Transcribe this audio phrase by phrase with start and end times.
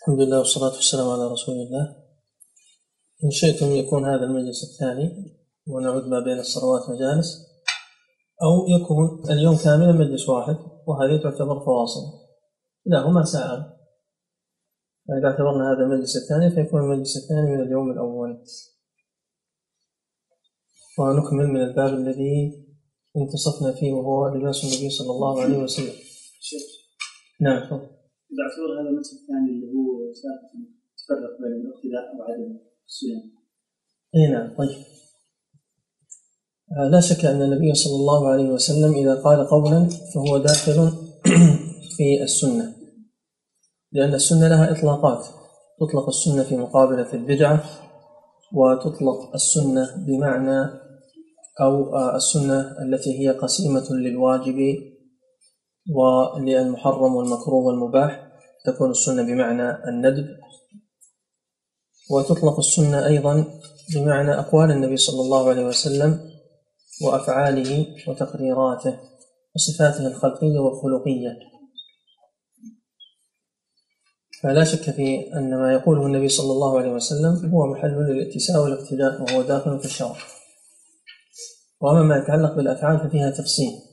[0.00, 1.96] الحمد لله والصلاة والسلام على رسول الله.
[3.24, 7.28] إن شئتم يكون هذا المجلس الثاني ونعود ما بين الصلوات مجالس
[8.42, 12.00] أو يكون اليوم كاملا مجلس واحد وهذه تعتبر فواصل.
[12.84, 13.76] كلاهما ساعة.
[15.08, 18.44] فإذا اعتبرنا هذا المجلس الثاني فيكون المجلس الثاني من اليوم الأول.
[20.98, 22.64] ونكمل من الباب الذي
[23.16, 25.94] انتصفنا فيه وهو لباس النبي صلى الله عليه وسلم.
[27.40, 27.99] نعم
[28.32, 28.44] إذا
[28.80, 30.12] هذا المجلس الثاني اللي هو
[30.98, 33.40] تفرق بين الاقتداء وعدم السنن
[34.14, 34.76] إي نعم طيب.
[36.78, 40.92] آه، لا شك أن النبي صلى الله عليه وسلم إذا قال قولا فهو داخل
[41.96, 42.74] في السنة.
[43.92, 45.24] لأن السنة لها إطلاقات.
[45.80, 47.64] تطلق السنة في مقابله البدعة
[48.54, 50.70] وتطلق السنة بمعنى
[51.60, 54.56] أو آه، السنة التي هي قسيمة للواجب
[55.88, 58.30] وللمحرم والمكروه والمباح
[58.64, 60.26] تكون السنة بمعنى الندب.
[62.10, 63.60] وتطلق السنة أيضا
[63.94, 66.30] بمعنى أقوال النبي صلى الله عليه وسلم
[67.02, 69.00] وأفعاله وتقريراته
[69.54, 71.38] وصفاته الخلقية والخلقية.
[74.42, 79.22] فلا شك في أن ما يقوله النبي صلى الله عليه وسلم هو محل للاتساع والاقتداء
[79.22, 80.16] وهو داخل في الشرع.
[81.80, 83.89] وأما ما يتعلق بالأفعال ففيها تفصيل.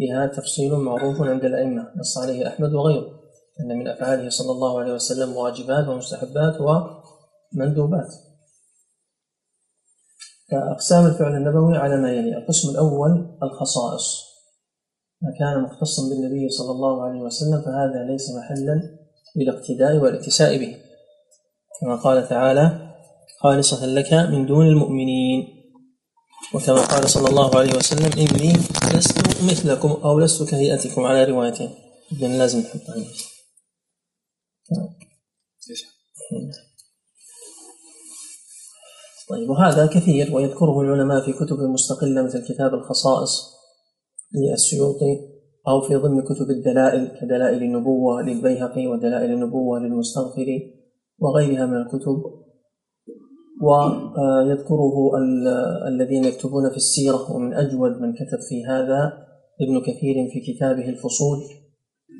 [0.00, 3.06] فيها تفصيل معروف عند الأئمة نص عليه أحمد وغيره
[3.60, 8.08] أن من أفعاله صلى الله عليه وسلم واجبات ومستحبات ومندوبات.
[10.50, 12.36] كأقسام الفعل النبوي على ما يلي.
[12.38, 14.24] القسم الأول الخصائص.
[15.22, 18.80] ما كان مختصا بالنبي صلى الله عليه وسلم فهذا ليس محلا
[19.36, 20.76] للاقتداء والاتساء به.
[21.80, 22.94] كما قال تعالى
[23.40, 25.59] خالصة لك من دون المؤمنين
[26.54, 28.52] وكما قال صلى الله عليه وسلم إني
[28.94, 29.18] لست
[29.50, 31.70] مثلكم أو لست كهيئتكم على روايتين.
[32.12, 32.80] إذن لازم نحط
[39.28, 43.30] طيب وهذا كثير ويذكره العلماء في كتب مستقلة مثل كتاب الخصائص
[44.34, 45.30] للسيوطي
[45.68, 50.58] أو في ضمن كتب الدلائل كدلائل النبوة للبيهقي ودلائل النبوة للمستغفري
[51.18, 52.22] وغيرها من الكتب.
[53.60, 55.12] ويذكره
[55.88, 59.12] الذين يكتبون في السيرة ومن أجود من كتب في هذا
[59.60, 61.38] ابن كثير في كتابه الفصول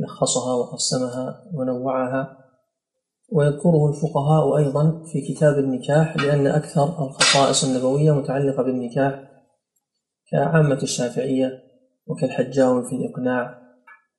[0.01, 2.37] لخصها وقسمها ونوعها.
[3.33, 9.31] ويذكره الفقهاء أيضا في كتاب النكاح لأن أكثر الخصائص النبوية متعلقة بالنكاح
[10.31, 11.63] كعامة الشافعية
[12.07, 13.61] وكالحجاوي في الإقناع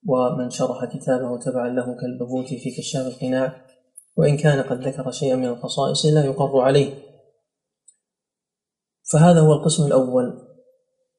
[0.08, 3.66] ومن شرح كتابه تبعا له كالبغوثي في كشاف القناع
[4.18, 7.11] وإن كان قد ذكر شيئا من الخصائص لا يقر عليه.
[9.12, 10.34] فهذا هو القسم الأول.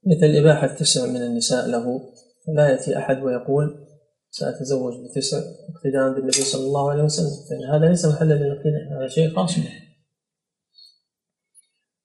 [0.07, 2.01] مثل إباحة تسع من النساء له
[2.47, 3.87] فلا يأتي أحد ويقول
[4.31, 7.31] سأتزوج بتسع اقتداء بالنبي صلى الله عليه وسلم.
[7.51, 9.57] فإن هذا ليس محلا للاقتداء هذا شيء خاص.
[9.57, 9.73] به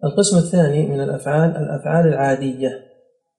[0.03, 2.69] القسم الثاني من الأفعال الأفعال العادية.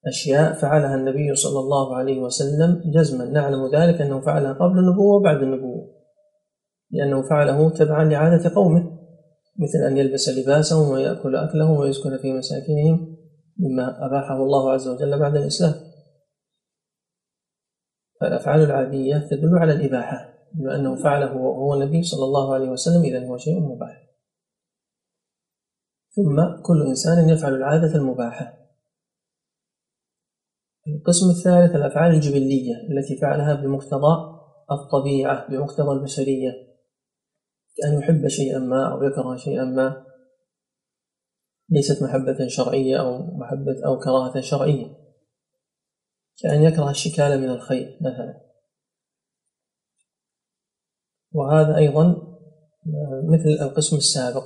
[0.07, 3.25] أشياء فعلها النبي صلى الله عليه وسلم جزما.
[3.25, 5.99] نعلم ذلك أنه فعلها قبل النبوة وبعد النبوة
[6.91, 8.98] لأنه فعله تبعا لعادة قومه.
[9.59, 13.17] مثل أن يلبس لباسهم ويأكل أكلهم ويسكن في مساكنهم
[13.59, 15.75] مما أباحه الله عز وجل بعد الإسلام.
[18.21, 23.27] فالأفعال العادية تدل على الإباحة بما أنه فعله هو النبي صلى الله عليه وسلم إذا
[23.27, 24.09] هو شيء مباح.
[26.17, 28.59] ثم كل إنسان يفعل العادة المباحة.
[30.89, 34.39] القسم الثالث الأفعال الجبلية التي فعلها بمقتضى
[34.71, 36.68] الطبيعة بمقتضى البشرية.
[37.78, 40.06] كأن يحب شيئا ما أو يكره شيئا ما.
[41.71, 44.87] ليست محبة شرعية أو محبة أو كراهة شرعية.
[46.43, 48.41] كأن يكره الشكال من الخيل مثلا.
[51.33, 52.17] وهذا أيضا
[53.28, 54.44] مثل القسم السابق.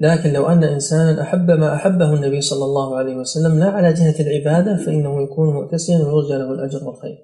[0.00, 4.20] لكن لو أن إنسانا أحب ما أحبه النبي صلى الله عليه وسلم لا على جهة
[4.20, 7.18] العبادة فإنه يكون مؤتسيا ويرجى له الأجر والخير.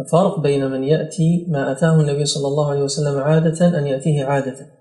[0.00, 4.78] الفرق بين من يأتي ما أتاه النبي صلى الله عليه وسلم عادة أن يأتيه عادة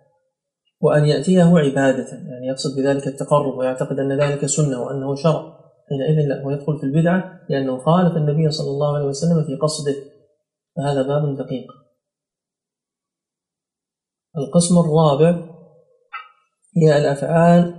[0.82, 5.58] وأن يأتيه عبادة يعني يقصد بذلك التقرب ويعتقد أن ذلك سنة وأنه شرع.
[5.90, 9.96] حينئذ لا هو يدخل في البدعة لأنه خالف النبي صلى الله عليه وسلم في قصده.
[10.76, 11.68] فهذا باب دقيق.
[14.38, 15.58] القسم الرابع
[16.78, 17.76] هي الأفعال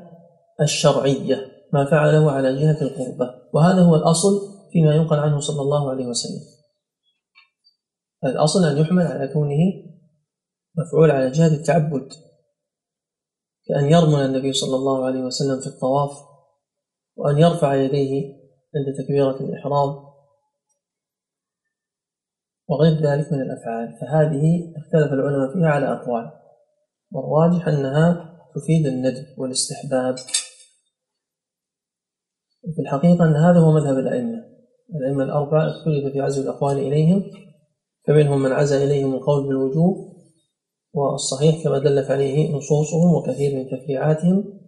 [0.60, 1.36] الشرعية
[1.72, 3.34] ما فعله على جهة القربة.
[3.54, 4.40] وهذا هو الأصل
[4.72, 6.57] فيما ينقل عنه صلى الله عليه وسلم.
[8.24, 9.58] الأصل أن يحمل على كونه
[10.76, 12.12] مفعول على جهة التعبد
[13.68, 16.10] كأن يرمل النبي صلى الله عليه وسلم في الطواف
[17.16, 18.38] وأن يرفع يديه
[18.76, 20.08] عند تكبيرة الإحرام
[22.68, 23.98] وغير ذلك من الأفعال.
[24.00, 26.30] فهذه اختلف العلماء فيها على أقوال.
[27.12, 30.16] والراجح أنها تفيد الندب والاستحباب.
[32.74, 34.44] في الحقيقة أن هذا هو مذهب الأئمة.
[34.94, 37.47] الأئمة الأربعة اختلف في عزو الأقوال إليهم
[38.08, 40.08] فمنهم من عزى إليهم القول بالوجوب
[40.92, 44.58] والصحيح كما دلت عليه نصوصهم وكثير من تفريعاتهم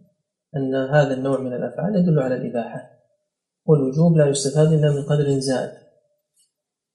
[0.56, 2.90] أن هذا النوع من الأفعال يدل على الإباحة.
[3.66, 5.72] والوجوب لا يستفاد إلا من قدر زائد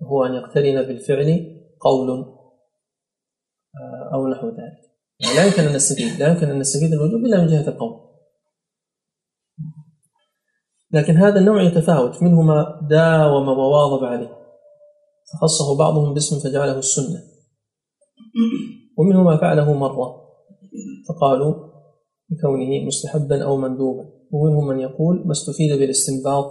[0.02, 4.82] وهو أن يقترن بالفعل قول آه، أو نحو ذلك.
[5.20, 8.06] يعني لا يمكن أن نستفيد لا يمكن أن نستفيد الوجوب إلا من جهة القول.
[10.92, 14.45] لكن هذا النوع يتفاوت منه ما داوم وواظب عليه.
[15.42, 17.20] فخصه بعضهم باسم فجعله السنة.
[18.98, 20.26] ومنه ما فعله مرة.
[21.10, 21.54] فقالوا
[22.30, 24.06] بكونه مستحبا أو مندوبا.
[24.32, 26.46] ومنهم من يقول ما استفيد بالاستنباط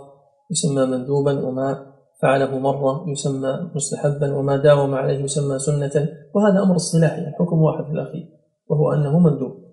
[0.50, 6.08] يسمى مندوبا وما فعله مرة يسمى مستحبا وما داوم عليه يسمى سنة.
[6.34, 8.28] وهذا أمر اصطلاحي الحكم واحد في الأخير
[8.66, 9.64] وهو أنه مندوب.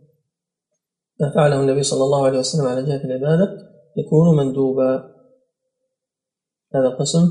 [1.22, 3.58] ما فعله النبي صلى الله عليه وسلم على جهة العبادة
[3.98, 5.12] يكون مندوبا.
[6.76, 7.24] هذا القسم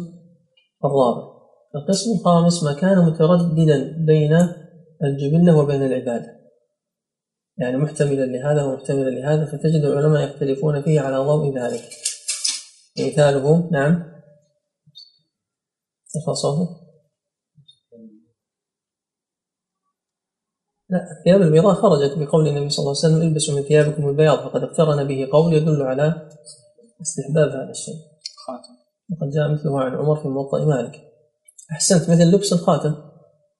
[0.85, 1.40] الرابع.
[1.75, 4.33] القسم الخامس ما كان مترددا بين
[5.05, 6.41] الجبلة وبين العبادة.
[7.59, 11.83] يعني محتملا لهذا ومحتملا لهذا فتجد العلماء يختلفون فيه على ضوء ذلك.
[12.99, 14.11] مثاله نعم.
[16.17, 16.81] ارفع صوتك
[20.91, 24.63] لا الثياب البيضاء خرجت بقول النبي صلى الله عليه وسلم البسوا من ثيابكم البياض فقد
[24.63, 26.29] اقترن به قول يدل على
[27.01, 27.95] استحباب هذا الشيء.
[28.47, 28.75] خاتم.
[29.11, 31.10] وقد جاء مثله عن عمر في موطأ مالك.
[31.73, 32.11] أحسنت.
[32.11, 32.95] مثل لبس الخاتم.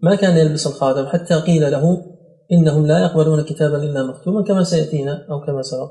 [0.03, 2.07] ما كان يلبس الخاتم حتى قيل له
[2.53, 5.91] إنهم لا يقبلون كتابا إلا مختوما كما سيأتينا أو كما سبق.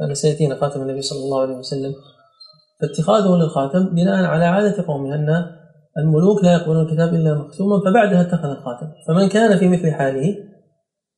[0.00, 1.94] أن سيأتينا خاتم النبي صلى الله عليه وسلم.
[2.80, 5.46] فاتخاذه للخاتم بناء على عادة قومه أن
[5.98, 8.86] الملوك لا يقبلون الكتاب إلا مختوما فبعدها اتخذ الخاتم.
[9.08, 10.36] فمن كان في مثل حاله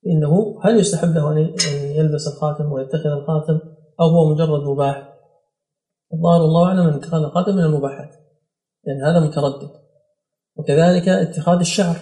[0.04, 1.36] فإنه هل يستحب له أن
[1.96, 3.58] يلبس الخاتم ويتخذ الخاتم
[4.00, 5.12] أو هو مجرد مباح؟
[6.14, 8.14] الظاهر الله أعلم أن اتخاذ الخاتم من المباحات.
[8.84, 9.85] لأن هذا متردد.
[10.56, 11.96] وكذلك اتخاذ الشعر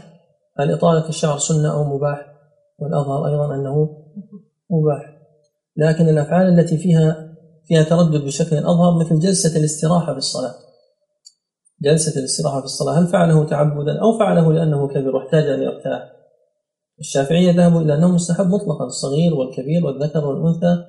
[0.59, 2.35] هل إطالة الشعر سنة أو مباح؟
[2.79, 3.89] والأظهر أيضا أنه
[4.71, 5.15] مباح.
[5.77, 7.35] لكن الأفعال التي فيها
[7.67, 10.55] فيها تردد بشكل أظهر مثل جلسة الاستراحة في الصلاة.
[11.83, 16.11] جلسة الاستراحة في الصلاة هل فعله تعبدا أو فعله لأنه كبر واحتاج أن يرتاح؟
[17.01, 20.85] الشافعية ذهبوا إلى أنه مستحب مطلقا الصغير والكبير والذكر والأنثى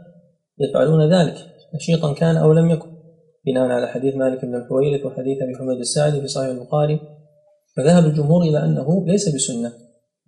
[0.60, 1.36] يفعلون ذلك
[1.76, 2.96] نشيطا كان أو لم يكن.
[3.46, 7.15] بناء على حديث مالك بن الحويرث وحديث أبي حميد الساعدي في صحيح البخاري
[7.78, 9.74] فذهب الجمهور إلى أنه ليس بسنة.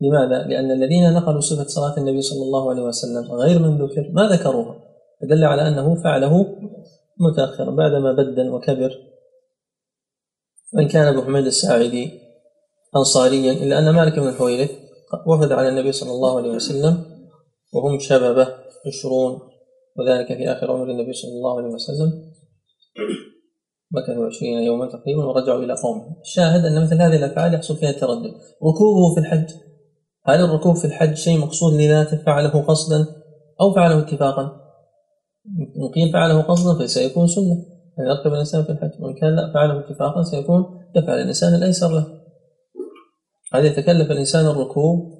[0.01, 4.29] لماذا؟ لأن الذين نقلوا صفة صلاة النبي صلى الله عليه وسلم غير من ذكر ما
[4.29, 4.75] ذكروها
[5.21, 6.45] فدل على أنه فعله
[7.19, 8.91] متأخرا بعدما بدن وكبر.
[10.73, 12.11] وإن كان أبو حميد الساعدي
[12.95, 14.71] أنصاريا إلا أن مالك بن الحويرث
[15.27, 17.03] وفد على النبي صلى الله عليه وسلم
[17.73, 18.47] وهم شبابه
[18.87, 19.39] عشرون
[19.97, 22.31] وذلك في آخر عمر النبي صلى الله عليه وسلم.
[23.91, 28.33] مكثوا عشرين يوما تقريبا ورجعوا إلى قومهم الشاهد أن مثل هذه الأفعال يحصل فيها التردد
[28.63, 29.49] ركوبه في الحج.
[30.25, 33.05] هل الركوب في الحج شيء مقصود لذاته؟ فعله قصدا
[33.61, 34.51] أو فعله اتفاقا؟
[35.77, 37.53] إن قيل فعله قصدا فسيكون سنة.
[37.99, 38.91] أن يركب الإنسان في الحج.
[38.99, 42.07] وإن كان لا فعله اتفاقا سيكون يفعل الإنسان الأيسر له.
[43.53, 45.17] هذا يتكلف الإنسان الركوب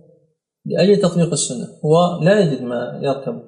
[0.66, 3.42] لأجل تطبيق السنة؟ هو لا يجد ما يركبه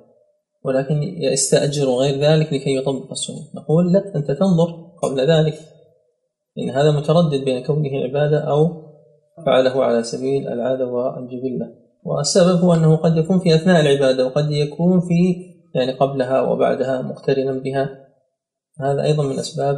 [0.64, 3.38] ولكن يستأجر غير ذلك لكي يطبق السنة.
[3.56, 5.54] نقول لا أنت تنظر قبل ذلك
[6.58, 8.90] إن هذا متردد بين كونه عبادة أو
[9.46, 11.80] فعله على سبيل العادة والجبلة.
[12.04, 17.52] والسبب هو أنه قد يكون في أثناء العبادة وقد يكون في يعني قبلها وبعدها مقترنا
[17.52, 18.08] بها.
[18.80, 19.76] هذا أيضا من أسباب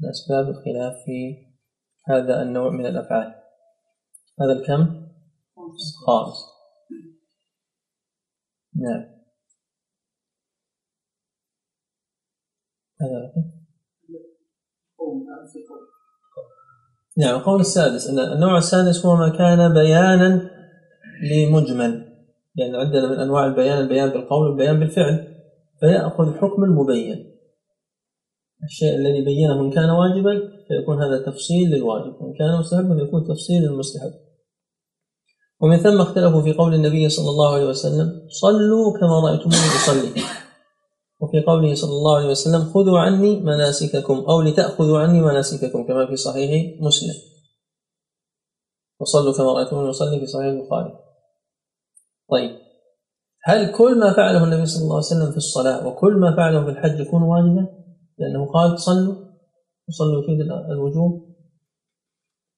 [0.00, 1.36] من أسباب الخلاف في
[2.08, 3.34] هذا النوع من الأفعال.
[4.40, 5.08] هذا الكم؟
[6.06, 6.58] خامس.
[8.74, 9.18] نعم
[13.00, 13.32] هذا
[17.18, 20.50] نعم القول السادس أن النوع السادس هو ما كان بيانا
[21.30, 22.08] لمجمل.
[22.56, 25.26] يعني عندنا من أنواع البيان البيان بالقول والبيان بالفعل
[25.80, 27.38] فيأخذ حكم المبين
[28.64, 33.62] الشيء الذي بينه إن كان واجبا فيكون هذا تفصيل للواجب وإن كان مستحبا فيكون تفصيل
[33.62, 34.10] للمستحب.
[35.60, 40.22] ومن ثم اختلفوا في قول النبي صلى الله عليه وسلم صلوا كما رأيتموني أصلي.
[41.20, 46.16] وفي قوله صلى الله عليه وسلم خذوا عني مناسككم أو لتأخذوا عني مناسككم كما في
[46.16, 47.14] صحيح مسلم.
[49.00, 50.98] وصلوا كما رأيتموني يصلي في صحيح البخاري.
[52.30, 52.58] طيب.
[53.42, 56.70] هل كل ما فعله النبي صلى الله عليه وسلم في الصلاة وكل ما فعله في
[56.70, 57.66] الحج يكون واجبا؟
[58.18, 59.14] لأنه قال صلوا
[59.88, 61.28] وصلوا يفيد الوجوب.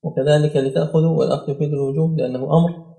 [0.03, 2.90] وكذلك لتأخذوا والأخذ يفيد الوجوب لأنه أمر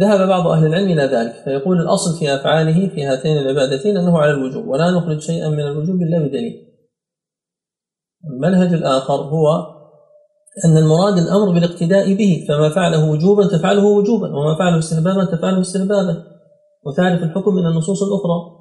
[0.00, 4.30] ذهب بعض أهل العلم إلى ذلك فيقول الأصل في أفعاله في هاتين العبادتين أنه على
[4.30, 6.52] الوجوب ولا نخرج شيئا من الوجوب إلا بدليل.
[8.30, 9.46] المنهج الآخر هو
[10.64, 16.24] أن المراد الأمر بالاقتداء به فما فعله وجوبا تفعله وجوبا وما فعله استحبابا تفعله استحبابا.
[16.86, 18.54] وتعرف الحكم من النصوص الأخرى.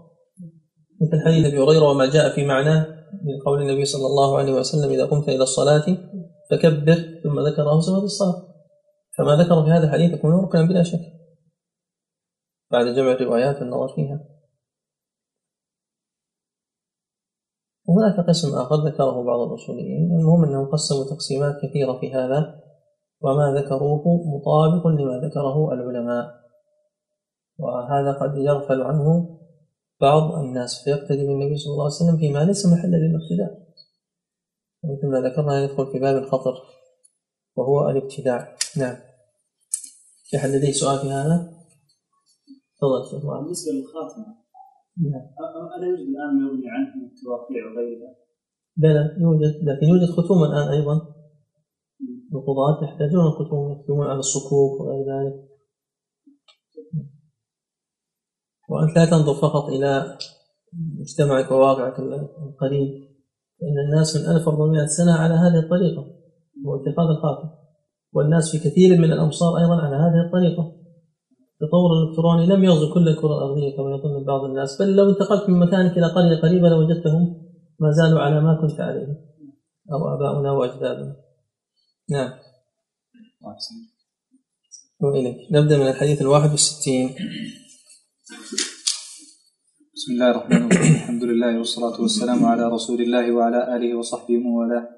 [1.02, 2.86] مثل حديث أبي هريرة وما جاء في معناه
[3.24, 5.86] من قول النبي صلى الله عليه وسلم إذا قمت إلى الصلاة
[6.52, 8.44] فكبر ثم ذكر صفة الصلاة.
[9.18, 11.23] فما ذكر في هذا الحديث يكون ركنا بلا شك.
[12.74, 14.20] بعد جمع الروايات والنظر فيها.
[17.88, 22.64] وهناك قسم آخر ذكره بعض الأصوليين المهم أنهم قسموا تقسيمات كثيرة في هذا
[23.22, 24.04] وما ذكروه
[24.36, 26.44] مطابق لما ذكره العلماء.
[27.58, 29.40] وهذا قد يغفل عنه
[30.02, 33.64] بعض الناس فيقتدي بالنبي صلى الله عليه وسلم فيما ليس محلا للاقتداء
[34.84, 36.54] مثل ما ذكرنا يدخل في باب الخطر
[37.56, 38.56] وهو الابتداع.
[38.78, 38.96] نعم.
[40.24, 41.63] في أحد لديه سؤال في هذا؟
[43.12, 44.44] تفضل بالنسبة للخاتمة
[44.98, 45.26] نعم.
[45.76, 48.12] ألا يوجد الآن ما يغني عنه من التواقيع وغيرها؟
[48.78, 50.96] لا لا يوجد لكن يوجد ختوم الآن أيضا.
[52.34, 55.36] القضاة يحتاجون الختوم يختمون على الصكوك وغير ذلك.
[58.70, 60.18] وأنت لا تنظر فقط إلى
[61.00, 62.90] مجتمعك وواقعك القريب
[63.60, 66.02] فإن الناس من 1400 سنة على هذه الطريقة
[66.66, 67.50] هو اتخاذ الخاتم
[68.14, 70.83] والناس في كثير من الأمصار أيضا على هذه الطريقة.
[71.64, 75.60] التطور الإلكتروني لم يغزو كل الكرة الأرضية كما يظن بعض الناس بل لو انتقلت من
[75.60, 77.24] مكانك إلى قرية قريبة لوجدتهم
[77.80, 79.08] ما زالوا على ما كنت عليه
[79.92, 81.16] أو آباؤنا وأجدادنا.
[82.10, 82.32] نعم.
[85.00, 85.38] وإليك.
[85.52, 87.10] نبدأ من الحديث الواحد والستين
[89.96, 90.94] بسم الله الرحمن الرحيم.
[90.94, 94.90] الحمد لله والصلاة والسلام على رسول الله وعلى آله وصحبه ومن والاه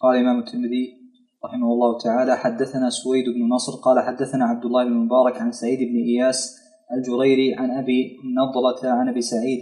[0.00, 1.05] قال الإمام الترمذي
[1.44, 2.36] رحمه الله تعالى.
[2.36, 6.56] حدثنا سويد بن نصر قال حدثنا عبد الله بن مبارك عن سعيد بن إياس
[6.96, 9.60] الجريري عن أبي نضلة عن أبي سعيد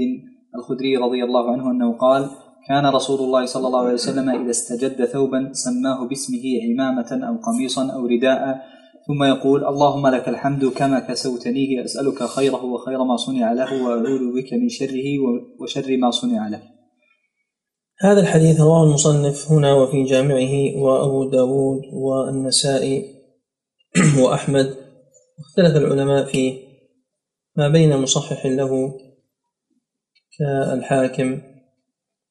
[0.57, 2.31] الخدري رضي الله عنه أنه قال
[2.69, 7.93] كان رسول الله صلى الله عليه وسلم إذا استجد ثوبا سماه باسمه عمامة أو قميصا
[7.93, 8.63] أو رداء
[9.07, 14.53] ثم يقول اللهم لك الحمد كما كسوتنيه أسألك خيره وخير ما صنع له وأعوذ بك
[14.53, 15.07] من شره
[15.61, 16.74] وشر ما صنع له.
[18.05, 23.05] هذا الحديث رواه المصنف هنا وفي جامعه وأبو داود والنسائي
[24.23, 24.77] وأحمد.
[25.39, 26.59] واختلف العلماء فيه
[27.57, 28.95] ما بين مصحح له
[30.39, 31.41] كالحاكم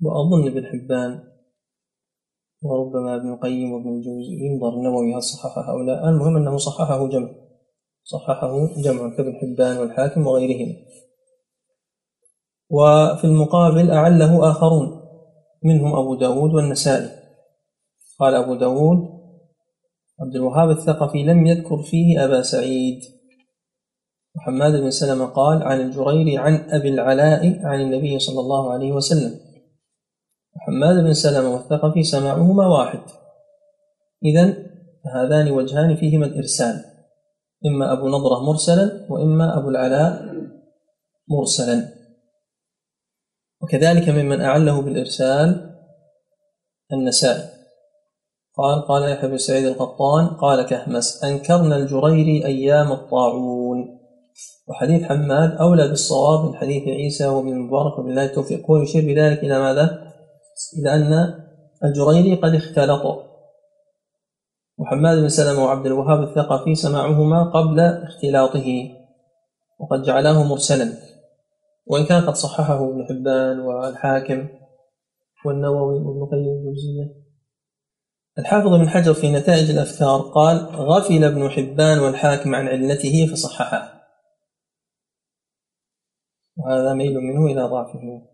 [0.01, 1.23] وأظن ابن حبان.
[2.63, 7.29] وربما ابن القيم وابن الجوزي ينظر النووي هل صحح هؤلاء المهم أنه صححه جمع.
[8.03, 10.75] صححه جمع كابن حبان والحاكم وغيرهم
[12.69, 15.02] وفي المقابل أعله آخرون.
[15.63, 17.09] منهم أبو داود والنسائي.
[18.19, 18.97] قال أبو داود
[20.21, 22.99] عبد الوهاب الثقفي لم يذكر فيه أبا سعيد.
[24.35, 29.39] محمد بن سلمة قال عن الجريري عن أبي العلاء عن النبي صلى الله عليه وسلم.
[30.55, 32.99] محمد بن سلمة والثقفي سماعهما واحد.
[34.25, 34.53] إذا
[35.15, 36.85] هذان وجهان فيهما الإرسال
[37.65, 40.33] إما أبو نضرة مرسلا وإما أبو العلاء
[41.29, 42.02] مرسلا.
[43.63, 45.75] وكذلك ممن أعله بالإرسال
[46.93, 47.43] النسائي.
[48.57, 53.99] قال قال يحيى بن سعيد القطان قال كهمس أنكرنا الجريري أيام الطاعون.
[54.67, 58.71] وحديث حماد أولى بالصواب من حديث عيسى وابن المبارك وبالله التوفيق.
[58.71, 60.13] هو يشير بذلك إلى ماذا؟
[60.79, 61.33] إلى أن
[61.83, 63.23] الجريري قد اختلط
[64.79, 68.89] محمد بن سلمة وعبد الوهاب الثقفي سماعهما قبل اختلاطه
[69.79, 71.12] وقد جعلاه مرسلا.
[71.85, 74.49] وإن كان قد صححه ابن حبان والحاكم
[75.45, 77.23] والنووي وابن قيم الجوزية.
[78.39, 84.03] الحافظ بن حجر في نتائج الأفكار قال غفل ابن حبان والحاكم عن علته فصححه.
[86.57, 88.27] وهذا ميل منه إلى ضعفه.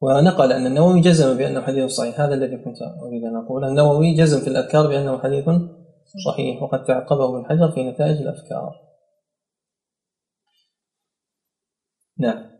[0.00, 2.20] ونقل أن النووي جزم بأنه حديث صحيح.
[2.20, 5.44] هذا الذي كنت أريد أن أقوله النووي جزم في الأذكار بأنه حديث
[6.26, 6.62] صحيح.
[6.62, 8.85] وقد تعقبه ابن حجر في نتائج الأفكار.
[12.18, 12.50] نعم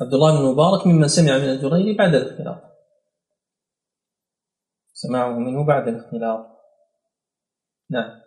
[0.00, 2.62] عبد الله بن مبارك ممن سمع من الجريري بعد الاختلاط
[4.92, 6.46] سمعه منه بعد الاختلاط
[7.90, 8.24] نعم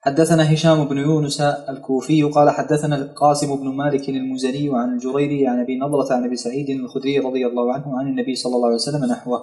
[0.00, 5.78] حدثنا هشام بن يونس الكوفي قال حدثنا القاسم بن مالك المزني عن الجريري عن أبي
[5.78, 9.42] نضرة عن أبي سعيد الخدري رضي الله عنه عن النبي صلى الله عليه وسلم نحوه.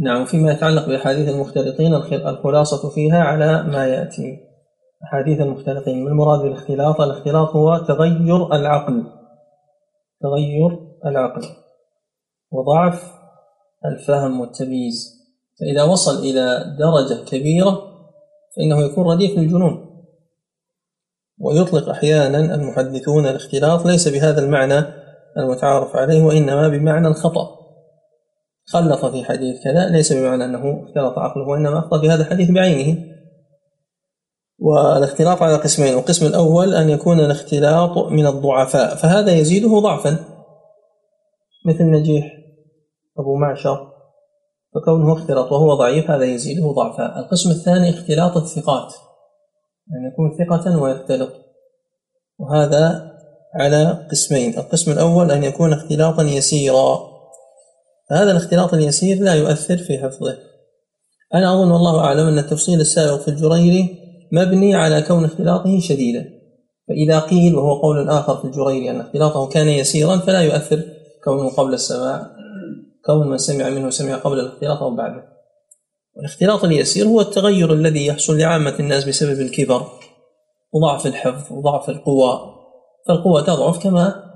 [0.00, 4.51] نعم فيما يتعلق بأحاديث المختلطين الخلاصة فيها على ما يأتي.
[5.04, 9.04] أحاديث المختلطين ما المراد بالاختلاط؟ الاختلاط هو تغير العقل.
[10.20, 11.42] تغير العقل.
[12.50, 13.12] وضعف
[13.84, 15.22] الفهم والتمييز.
[15.60, 17.82] فإذا وصل إلى درجة كبيرة
[18.56, 20.04] فإنه يكون رديف للجنون.
[21.40, 24.84] ويطلق أحيانا المحدثون الاختلاط ليس بهذا المعنى
[25.36, 27.58] المتعارف عليه وإنما بمعنى الخطأ.
[28.66, 33.12] خلط في حديث كذا ليس بمعنى أنه اختلط عقله وإنما أخطأ في هذا الحديث بعينه.
[34.62, 40.16] والاختلاط على قسمين القسم الأول أن يكون الاختلاط من الضعفاء فهذا يزيده ضعفا.
[41.66, 42.24] مثل نجيح
[43.18, 43.92] أبو معشر
[44.74, 47.18] فكونه اختلط وهو ضعيف هذا يزيده ضعفا.
[47.18, 48.94] القسم الثاني اختلاط الثقات
[49.90, 51.32] أن يعني يكون ثقة ويختلط
[52.38, 53.12] وهذا
[53.54, 54.58] على قسمين.
[54.58, 57.12] القسم الأول أن يكون اختلاطا يسيرا
[58.10, 60.38] هذا الاختلاط اليسير لا يؤثر في حفظه.
[61.34, 64.01] أنا أظن والله أعلم أن التفصيل السابق في الجريري
[64.32, 66.24] مبني على كون اختلاطه شديدا.
[66.88, 70.82] فإذا قيل وهو قول آخر في الجريري أن اختلاطه كان يسيرا فلا يؤثر
[71.24, 72.26] كونه قبل السماع.
[73.06, 75.24] كون من سمع منه سمع قبل الاختلاط أو بعده.
[76.16, 79.82] والاختلاط اليسير هو التغير الذي يحصل لعامة الناس بسبب الكبر.
[80.72, 82.40] وضعف الحفظ وضعف القوى.
[83.08, 84.32] فالقوة تضعف كما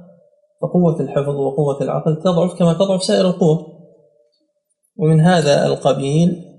[0.63, 3.67] فقوة الحفظ وقوة العقل تضعف كما تضعف سائر القوى.
[4.97, 6.56] ومن هذا القبيل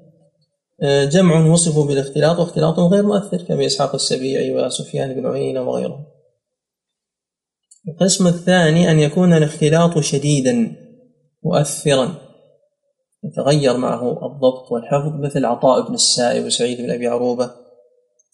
[0.84, 6.06] جمع وصفوا بالاختلاط واختلاط غير مؤثر كبإسحاق السبيعي وسفيان بن عيينة وغيرهم.
[7.88, 10.76] القسم الثاني أن يكون الاختلاط شديدا
[11.44, 12.16] مؤثرا.
[13.24, 17.52] يتغير معه الضبط والحفظ مثل عطاء بن السائب وسعيد بن أبي عروبة.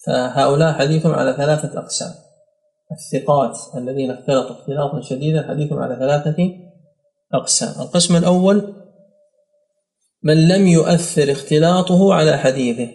[0.05, 2.13] فهؤلاء حديثهم على ثلاثة أقسام.
[2.91, 6.51] الثقات الذين اختلطوا اختلاطا شديدا حديثهم على ثلاثة
[7.33, 7.81] أقسام.
[7.81, 8.82] القسم الأول
[10.23, 12.89] من لم يؤثر اختلاطه على حديثه.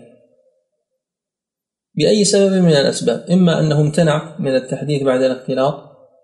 [1.94, 5.74] بأي سبب من الأسباب؟ إما أنه امتنع من التحديث بعد الاختلاط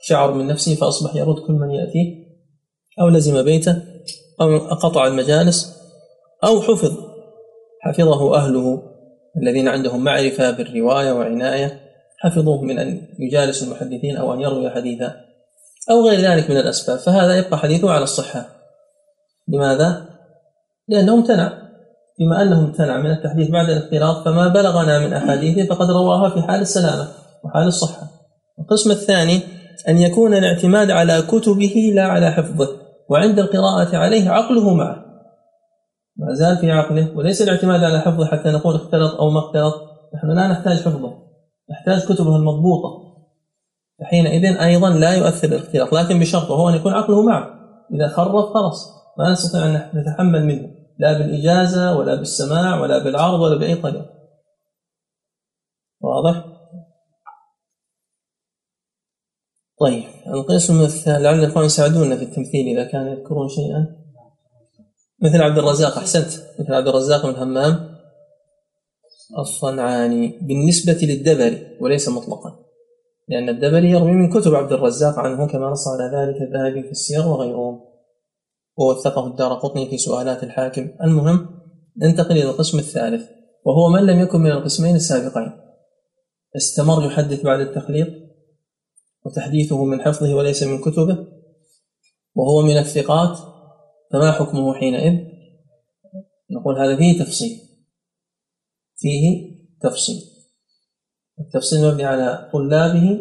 [0.01, 2.25] شعر من نفسه فأصبح يرد كل من يأتيه
[3.01, 3.83] أو لزم بيته
[4.41, 5.75] أو قطع المجالس
[6.45, 6.97] أو حفظ.
[7.83, 8.83] حفظه أهله
[9.43, 11.81] الذين عندهم معرفة بالرواية وعناية
[12.19, 15.15] حفظوه من أن يجالس المحدثين أو أن يروي حديثا
[15.91, 16.99] أو غير ذلك من الأسباب.
[16.99, 18.49] فهذا يبقى حديثه على الصحة.
[19.49, 20.14] لماذا؟
[20.89, 21.53] لأنه امتنع.
[22.19, 26.61] بما أنه امتنع من التحديث بعد الاختلاط فما بلغنا من أحاديثه فقد رواها في حال
[26.61, 27.09] السلامة
[27.45, 28.11] وحال الصحة.
[28.61, 29.41] القسم الثاني
[29.89, 32.69] أن يكون الاعتماد على كتبه لا على حفظه
[33.09, 35.05] وعند القراءة عليه عقله معه.
[36.17, 39.75] ما زال في عقله وليس الاعتماد على حفظه حتى نقول اختلط أو ما اختلط.
[40.15, 41.13] نحن لا نحتاج حفظه
[41.71, 43.05] نحتاج كتبه المضبوطة.
[44.01, 47.47] فحينئذ أيضا لا يؤثر الاختلاط لكن بشرط وهو أن يكون عقله معه.
[47.95, 48.94] إذا خرف خلاص.
[49.19, 54.11] ما نستطيع أن نتحمل منه لا بالإجازة ولا بالسماع ولا بالعرض ولا بأي طريقة.
[56.01, 56.45] واضح؟
[59.81, 63.97] طيب القسم الثاني لعل الإخوان يساعدونا في التمثيل إذا كانوا يذكرون شيئا.
[65.23, 66.61] مثل عبد الرزاق أحسنت.
[66.61, 67.95] مثل عبد الرزاق بن همام
[69.39, 72.65] الصنعاني بالنسبة للدبري وليس مطلقا
[73.29, 77.27] لأن الدبري يروي من كتب عبد الرزاق عنه كما نص على ذلك الذهبي في السير
[77.27, 77.81] وغيرهم
[78.77, 80.91] ووثقه الدار قطني في سؤالات الحاكم.
[81.03, 81.49] المهم
[82.03, 83.31] ننتقل إلى القسم الثالث
[83.65, 85.53] وهو من لم يكن من القسمين السابقين.
[86.57, 88.09] استمر يحدث بعد التخليط
[89.27, 91.27] وتحديثه من حفظه وليس من كتبه
[92.35, 93.39] وهو من الثقات
[94.13, 95.19] فما حكمه حينئذ؟
[96.51, 97.61] نقول هذا فيه تفصيل.
[98.97, 100.21] فيه تفصيل.
[101.41, 103.19] التفصيل مبني على طلابه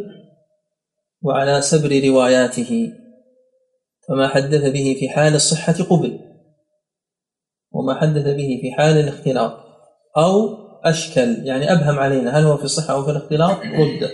[1.22, 2.94] وعلى سبر رواياته.
[4.08, 6.20] فما حدث به في حال الصحة قبل
[7.72, 9.54] وما حدث به في حال الاختلاط
[10.18, 14.10] أو أشكل يعني أبهم علينا هل هو في الصحة أو في الاختلاط رد.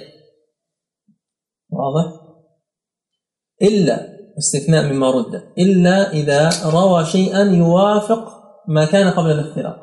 [1.69, 2.19] واضح؟
[3.61, 9.75] إلا استثناء مما رد إلا إذا روى شيئا يوافق ما كان قبل الاختلاط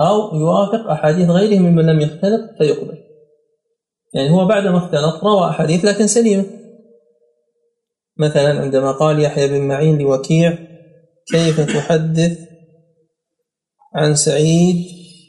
[0.00, 2.98] أو يوافق أحاديث غيره ممن لم يختلط فيقبل.
[4.14, 6.61] يعني هو بعد ما اختلط روى أحاديث لكن سليمة.
[8.22, 10.58] مثلا عندما قال يحيى بن معين لوكيع
[11.32, 12.38] كيف تحدث
[13.94, 14.76] عن سعيد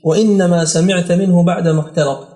[0.03, 2.27] وإنما سمعت منه بعدما اختلط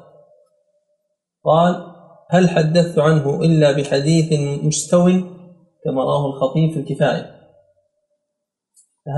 [1.45, 1.87] قال
[2.29, 5.05] هل حدثت عنه إلا بحديث مستو
[5.85, 7.37] كما رواه الخطيب في الكفاية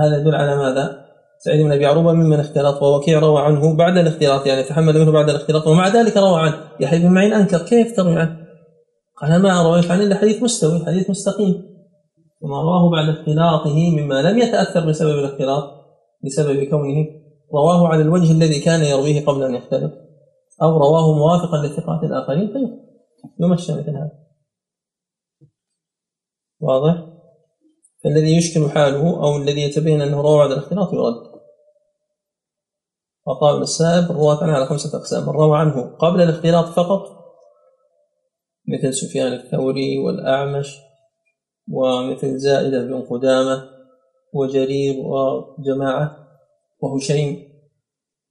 [0.00, 4.46] هذا يدل على ماذا؟ سعيد بن أبي عروبة ممن اختلط ووكيع روى عنه بعد الاختلاط
[4.46, 8.18] يعني تحمل منه بعد الاختلاط ومع ذلك روى عنه يحيى بن معين أنكر كيف تروي
[8.18, 8.49] عنه؟
[9.20, 11.70] قال ما رويت عنه إلا حديث مستوي حديث مستقيم.
[12.40, 15.64] وما رواه بعد اختلاطه مما لم يتأثر بسبب الاختلاط
[16.24, 17.06] بسبب كونه.
[17.54, 19.92] رواه على الوجه الذي كان يرويه قبل أن يختلط
[20.62, 22.54] أو رواه موافقا لثقات الآخرين.
[22.54, 22.78] طيب
[23.40, 24.10] يمشى مثل هذا.
[26.60, 27.06] واضح؟
[28.04, 31.30] فالذي يشكل حاله أو الذي يتبين أنه روى بعد الاختلاط يرد.
[33.56, 35.22] بن السائب الرواة عنه على خمسة أقسام.
[35.22, 37.19] من روى عنه قبل الاختلاط فقط
[38.70, 40.76] مثل سفيان الثوري والأعمش
[41.72, 43.62] ومثل زائدة بن قدامة
[44.34, 46.16] وجرير وجماعة
[46.82, 47.50] وهشيم.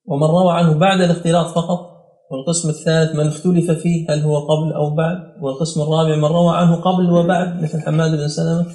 [0.06, 1.90] ومن روى عنه بعد الاختلاط فقط
[2.32, 6.76] والقسم الثالث من اختلف فيه هل هو قبل أو بعد والقسم الرابع من روى عنه
[6.76, 8.66] قبل وبعد مثل حماد بن سلمة.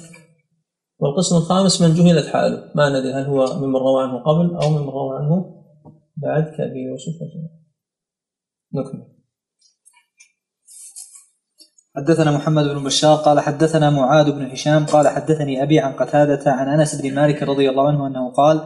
[0.99, 4.89] والقسم الخامس من جهلت حاله ما ندري هل هو ممن روى عنه قبل أو ممن
[4.89, 5.55] روى عنه
[6.17, 7.13] بعد كأبي يوسف
[8.73, 9.14] نكمل.
[11.97, 16.79] حدثنا محمد بن بشار قال حدثنا معاذ بن هشام قال حدثني أبي عن قتادة عن
[16.79, 18.61] أنس بن مالك رضي الله عنه أنه قال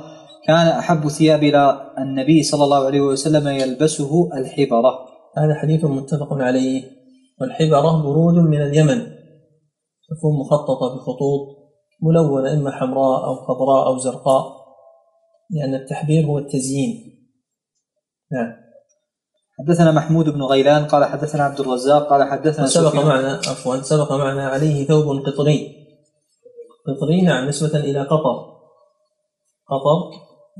[0.48, 4.92] كان أحب ثياب إلى النبي صلى الله عليه وسلم يلبسه الحبرة
[5.38, 6.84] هذا حديث متفق عليه.
[7.42, 9.00] والحبرة برود من اليمن.
[10.10, 11.48] تكون مخططة بخطوط
[12.02, 14.44] ملونة إما حمراء أو خضراء أو زرقاء
[15.50, 16.96] لأن التحبير هو التزيين.
[18.32, 18.69] نعم.
[19.60, 24.48] حدثنا محمود بن غيلان قال حدثنا عبد الرزاق قال حدثنا سبق معنا عفوا سبق معنا
[24.48, 25.76] عليه ثوب قطري.
[26.88, 28.36] قطري نعم نسبة إلى قطر.
[29.68, 30.00] قطر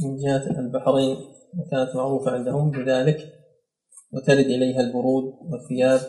[0.04, 1.18] من جهة البحرين
[1.60, 3.18] وكانت معروفة عندهم بذلك
[4.14, 6.00] وترد إليها البرود والثياب.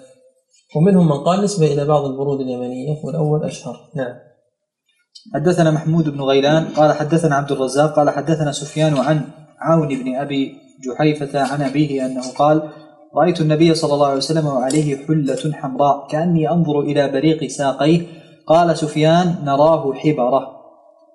[0.76, 3.76] ومنهم من قال نسبة إلى بعض البرود اليمنية والأول أشهر.
[3.96, 4.18] نعم.
[5.34, 9.22] حدثنا محمود بن غيلان قال حدثنا عبد الرزاق قال حدثنا سفيان عن
[9.58, 12.70] عون بن أبي جحيفة عن أبيه أنه قال
[13.14, 18.06] رأيت النبي صلى الله عليه وسلم وعليه حلة حمراء كأني أنظر إلى بريق ساقيه.
[18.46, 20.60] قال سفيان نراه حبرة.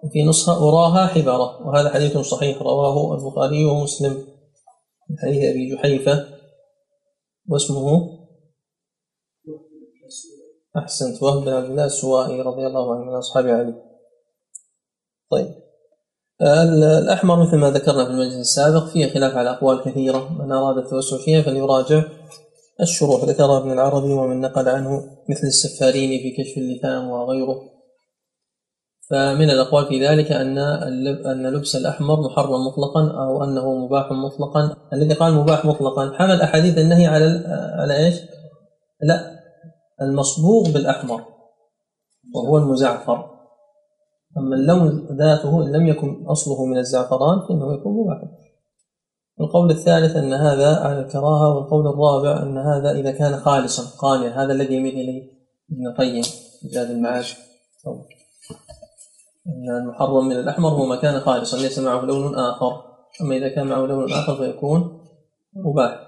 [0.04, 1.68] وفي نسخة أراها حبرة.
[1.68, 4.12] وهذا حديث صحيح رواه البخاري ومسلم.
[5.10, 6.26] من حديث أبي جحيفة
[7.50, 8.16] واسمه
[10.78, 13.76] أحسنت وهب بن عبد الله السوائي رضي الله عنه من أصحاب علي.
[15.32, 15.65] طيب.
[16.42, 20.44] الأحمر مثل ما ذكرنا في المجلس السابق فيه خلاف على أقوال كثيرة.
[20.44, 22.04] من أراد التوسع فيها فليراجع
[22.82, 23.24] الشروح.
[23.24, 24.90] ذكرها ابن العربي ومن نقل عنه
[25.30, 27.56] مثل السفاريني في كشف اللثام وغيره.
[29.10, 30.58] فمن الأقوال في ذلك أن
[31.26, 34.76] أن لبس الأحمر محرم مطلقا أو أنه مباح مطلقا.
[34.94, 37.44] الذي قال مباح مطلقا حمل أحاديث النهي على
[37.80, 38.16] على إيش؟
[39.02, 39.40] لا
[40.02, 41.22] المصبوغ بالأحمر
[42.36, 43.35] وهو المزعفر.
[44.38, 48.46] أما اللون ذاته إن لم يكن أصله من الزعفران فإنه يكون مباحا
[49.42, 54.54] القول الثالث أن هذا على الكراهة والقول الرابع أن هذا إذا كان خالصا قانيا هذا
[54.54, 55.32] الذي يميل إليه
[55.72, 56.24] ابن القيم
[56.64, 57.38] زاد المعاش.
[59.48, 62.82] أن المحرم من الأحمر هو ما كان خالصا ليس معه لون آخر.
[63.22, 65.08] أما إذا كان معه لون آخر فيكون
[65.54, 66.00] مباح.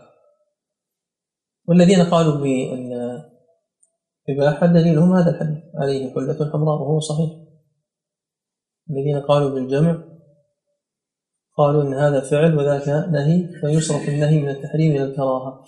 [1.68, 2.38] والذين قالوا
[4.28, 7.47] بالإباحة دليلهم هذا الحديث عليه حلة حمراء وهو صحيح.
[8.90, 10.04] الذين قالوا بالجمع
[11.58, 15.66] قالوا إن هذا فعل وذاك نهي فيصرف النهي من التحريم إلى الكراهة.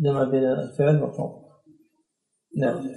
[0.00, 1.42] جمع بين الفعل والفضل
[2.56, 2.90] نعم.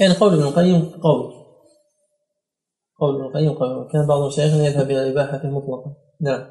[0.00, 1.32] يعني قول ابن القيم قول.
[3.00, 3.92] قول ابن القيم قول.
[3.92, 6.50] كان بعض مشايخنا يذهب إلى الإباحة مطلقا نعم.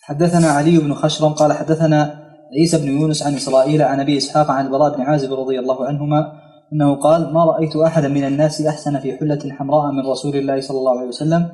[0.00, 2.21] حدثنا علي بن خشرم قال حدثنا
[2.58, 6.32] عيسى بن يونس عن إسرائيل عن أبي إسحاق عن البراء بن عازب رضي الله عنهما
[6.72, 10.78] أنه قال ما رأيت أحدا من الناس أحسن في حلة حمراء من رسول الله صلى
[10.78, 11.52] الله عليه وسلم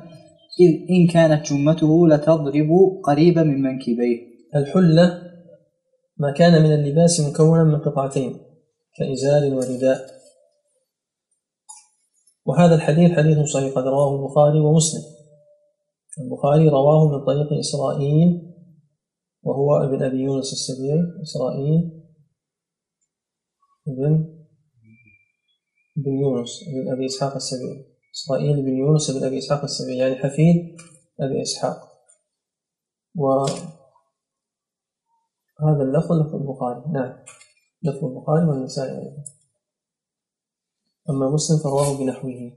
[0.59, 2.69] إذ إن كانت جمته لتضرب
[3.03, 4.29] قريبا من منكبيه.
[4.55, 5.21] الحلة
[6.17, 8.37] ما كان من اللباس مكونا من قطعتين
[8.97, 9.99] كإزار ورداء.
[12.45, 15.01] وهذا الحديث حديث صحيح قد رواه البخاري ومسلم.
[16.21, 18.48] البخاري رواه من طريق إسرائيل
[19.43, 22.03] وهو ابن أبي يونس السبيعي إسرائيل
[23.87, 24.35] ابن
[25.95, 27.85] بن يونس بن أبي إسحاق السبيعي.
[28.15, 30.77] إسرائيل بن يونس بن أبي إسحاق السبيعي يعني حفيد
[31.19, 31.89] أبي إسحاق.
[33.15, 33.73] وهذا
[35.61, 36.83] اللفظ لفظ البخاري.
[36.93, 37.25] نعم
[37.83, 39.23] لفظ البخاري والنسائي أيضا.
[41.09, 42.51] أما مسلم فرواه بنحوه.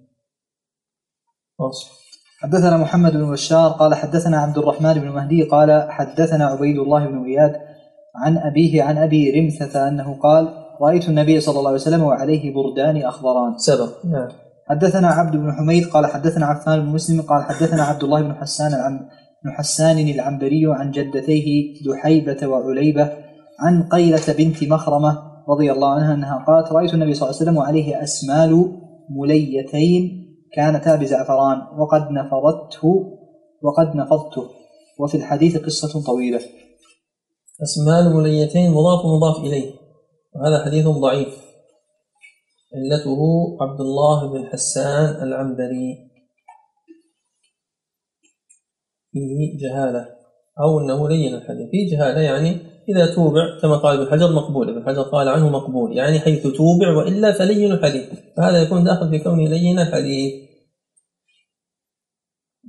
[1.58, 2.01] واصل.
[2.42, 7.24] حدثنا محمد بن بشار قال حدثنا عبد الرحمن بن مهدي قال حدثنا عبيد الله بن
[7.24, 7.52] اياد
[8.16, 10.48] عن أبيه عن أبي رمثة أنه قال
[10.80, 13.58] رأيت النبي صلى الله عليه وسلم وعليه بردان أخضران.
[13.58, 14.28] سبق نعم.
[14.68, 18.74] حدثنا عبد بن حميد قال حدثنا عفان بن مسلم قال حدثنا عبد الله بن حسان
[18.74, 19.00] العم
[19.44, 23.12] بن حسان العنبري عن جدتيه دحيبة وعليبة
[23.60, 27.56] عن قيلة بنت مخرمة رضي الله عنها أنها قالت رأيت النبي صلى الله عليه وسلم
[27.56, 28.72] وعليه أسمال
[29.10, 30.22] مليتين
[30.54, 33.18] كانتا بزعفران وقد نفضته
[33.62, 34.50] وقد نفضته.
[34.98, 36.40] وفي الحديث قصة طويلة.
[37.62, 39.72] أسماء المليتين مضاف مضاف إليه.
[40.34, 41.34] وهذا حديث ضعيف.
[42.74, 43.18] علته
[43.60, 46.10] عبد الله بن حسان العنبري.
[49.12, 50.08] فيه جهالة.
[50.60, 51.70] أو أنه لين الحديث.
[51.70, 54.70] فيه جهالة يعني إذا توبع كما قال ابن حجر مقبول.
[54.70, 58.08] ابن حجر قال عنه مقبول يعني حيث توبع وإلا فلين الحديث.
[58.36, 60.32] فهذا يكون داخل في كونه لين الحديث.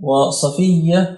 [0.02, 1.17] وصفية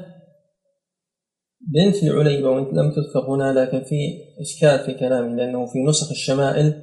[1.67, 3.95] بنت لعليبة وإن لم تذكر هنا لكن في
[4.41, 6.73] إشكال في كلامه لأنه في نسخ الشمائل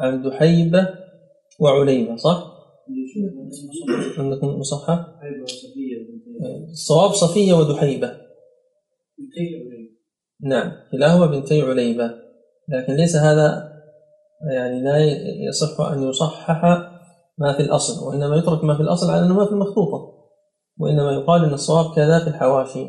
[0.00, 0.88] عن دحيبة
[1.60, 2.58] وعليبة صح؟
[4.18, 5.06] عندكم مصحح؟
[6.70, 8.08] الصواب صفية ودحيبة.
[10.40, 12.10] نعم كلاهما بنتي عليبة.
[12.68, 13.72] لكن ليس هذا
[14.50, 14.98] يعني لا
[15.48, 16.64] يصح أن يصحح
[17.38, 20.18] ما في الأصل وإنما يترك ما في الأصل على أنه ما في المخطوطة
[20.78, 22.86] وإنما يقال أن الصواب كذا في الحواشي.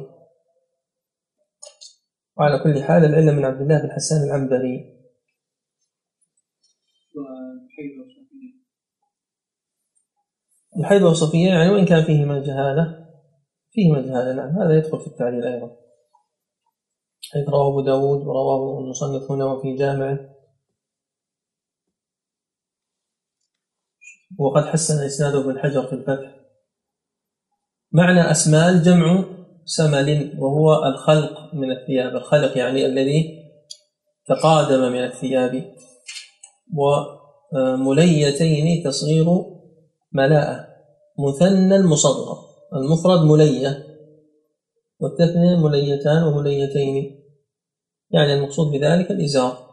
[2.38, 4.99] وعلى كل حال العلم من عبد الله بن حسان العنبري.
[10.79, 13.05] الحيض وصفية يعني وإن كان فيهما جهالة
[13.71, 15.78] فيهما جهالة نعم هذا يدخل في التعليل أيضا.
[17.33, 20.17] حيث رواه أبو داود ورواه المصنف هنا وفي جامع.
[24.39, 26.35] وقد حسن إسناده ابن حجر في الفتح.
[27.91, 29.23] معنى أسمال جمع
[29.65, 32.15] سمل وهو الخلق من الثياب.
[32.15, 33.43] الخلق يعني الذي
[34.27, 35.75] تقادم من الثياب.
[37.53, 39.25] ومليتين تصغير
[40.11, 40.67] ملاءة.
[41.19, 42.37] مثنى المصغر.
[42.73, 43.85] المفرد ملية.
[44.99, 47.18] والتثنية مليتان ومليتين.
[48.11, 49.69] يعني المقصود بذلك الإزار.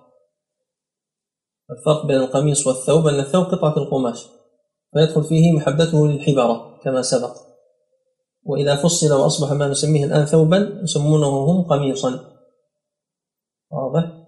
[1.71, 4.27] الفرق بين القميص والثوب أن الثوب قطعة القماش
[4.93, 7.37] فيدخل فيه محبته للحبارة كما سبق.
[8.43, 12.37] وإذا فصل وأصبح ما نسميه الآن ثوبا يسمونه هم قميصا.
[13.71, 14.27] واضح؟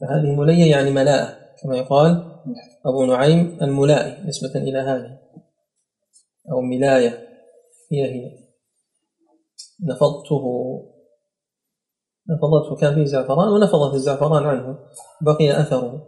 [0.00, 2.40] فهذه ملية يعني ملاءة كما يقال
[2.86, 5.18] أبو نعيم الملائي نسبة إلى هذه
[6.52, 7.28] أو ملاية
[7.92, 8.46] هي هي.
[9.84, 10.42] نفضته
[12.30, 14.78] نفضته كان فيه زعفران ونفضت الزعفران عنه.
[15.20, 16.02] بقي أثره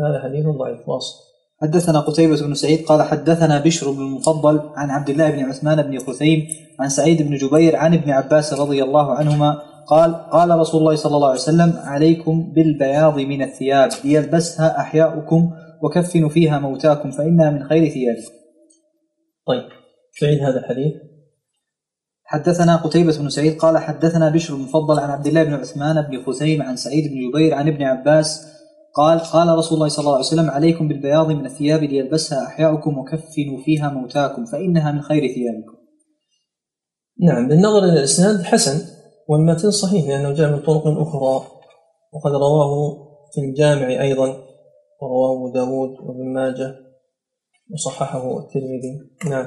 [0.00, 1.32] هذا حديث ضعيف واصل.
[1.62, 5.98] حدثنا قتيبة بن سعيد قال حدثنا بشر بن المفضل عن عبد الله بن عثمان بن
[5.98, 6.46] خثيم
[6.80, 11.16] عن سعيد بن جبير عن ابن عباس رضي الله عنهما قال قال رسول الله صلى
[11.16, 15.50] الله عليه وسلم عليكم بالبياض من الثياب ليلبسها أحياؤكم
[15.82, 18.34] وكفنوا فيها موتاكم فإنها من خير ثيابكم.
[19.46, 19.68] طيب
[20.20, 20.92] تعيد هذا الحديث.
[22.32, 26.62] حدثنا قتيبة بن سعيد قال حدثنا بشر المفضل عن عبد الله بن عثمان بن خثيم
[26.62, 28.46] عن سعيد بن جبير عن ابن عباس
[28.94, 33.62] قال قال رسول الله صلى الله عليه وسلم عليكم بالبياض من الثياب ليلبسها أحياؤكم وكفنوا
[33.64, 35.76] فيها موتاكم فإنها من خير ثيابكم.
[37.20, 38.86] نعم بالنظر إلى الإسناد حسن
[39.28, 41.46] والمتن صحيح لأنه جاء من طرق أخرى
[42.12, 42.96] وقد رواه
[43.34, 44.36] في الجامع أيضا
[45.02, 46.74] ورواه داود وابن ماجه
[47.72, 49.00] وصححه الترمذي.
[49.30, 49.46] نعم.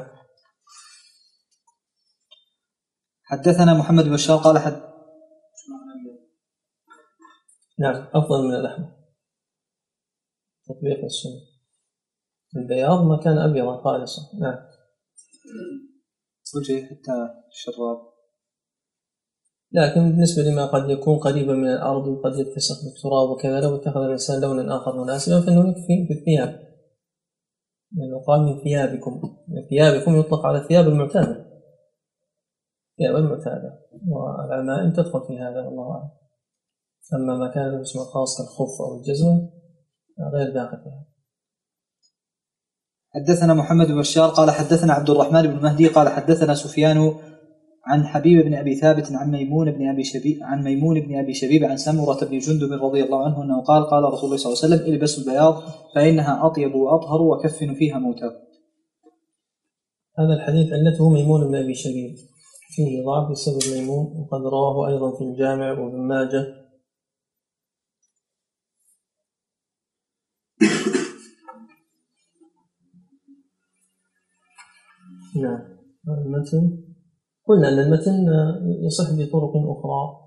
[3.26, 4.82] حدثنا محمد بن بشار قال حد
[7.80, 8.84] نعم أفضل من اللحم.
[10.66, 11.42] تطبيق السنة.
[12.56, 14.22] البياض ما كان أبيضا خالصا.
[14.40, 14.58] نعم.
[16.56, 17.98] وجه حتى الشراب.
[19.72, 24.42] لكن بالنسبة لما قد يكون قريبا من الأرض وقد يتسق بالتراب وكذا لو اتخذ الإنسان
[24.42, 26.76] لونا آخر مناسبا فإنه يكفي بالثياب.
[27.92, 29.22] لأنه قال من ثيابكم.
[29.48, 31.45] من ثيابكم يطلق على الثياب المعتادة.
[33.00, 36.10] الثياب المعتادة والعمائم تدخل في هذا والله أعلم.
[37.14, 39.50] أما ما كان له اسم خاص كالخف أو الجزمة
[40.34, 41.06] غير داخل فيها.
[43.10, 47.14] حدثنا محمد بن بشار قال حدثنا عبد الرحمن بن مهدي قال حدثنا سفيان
[47.86, 51.64] عن حبيب بن أبي ثابت عن ميمون بن أبي شبيب عن ميمون بن أبي شبيب
[51.64, 54.76] عن سمرة بن جندب رضي الله عنه أنه قال قال رسول الله صلى الله عليه
[54.76, 55.64] وسلم البسوا البياض
[55.96, 58.46] فإنها أطيب وأطهر وكفنوا فيها موتاكم.
[60.20, 62.16] هذا الحديث علته ميمون بن أبي شبيب.
[62.70, 66.46] فيه ضعف بسبب ميمون وقد رواه أيضا في الجامع وابن ماجه.
[75.42, 75.76] نعم.
[76.08, 76.84] المتن.
[77.48, 78.26] قلنا أن المتن
[78.86, 80.18] يصح بطرق أخرى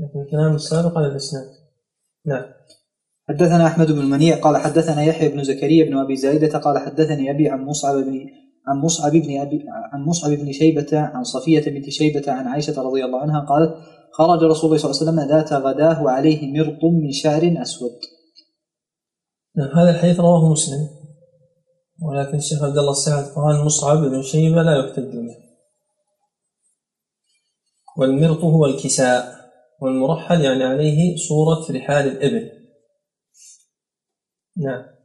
[0.00, 1.46] لكن الكلام السابق على الإسناد.
[2.26, 2.44] نعم.
[3.28, 7.48] حدثنا أحمد بن المنيع قال حدثنا يحيى بن زكريا بن أبي زايدة قال حدثني أبي
[7.48, 12.32] عن مصعب بن عن مصعب بن أبي عن مصعب بن شيبة عن صفية بنت شيبة
[12.32, 13.74] عن عائشة رضي الله عنها قالت
[14.12, 17.98] خرج رسول الله صلى الله عليه وسلم ذات غداه وعليه مرط من شعر أسود.
[19.56, 20.88] نعم هذا الحديث رواه مسلم
[22.02, 25.36] ولكن الشيخ عبد الله السعد قال مصعب بن شيبة لا يحتج به
[27.98, 29.36] والمرط هو الكساء
[29.80, 32.50] والمرحل يعني عليه صورة رحال الإبل.
[34.56, 34.95] نعم.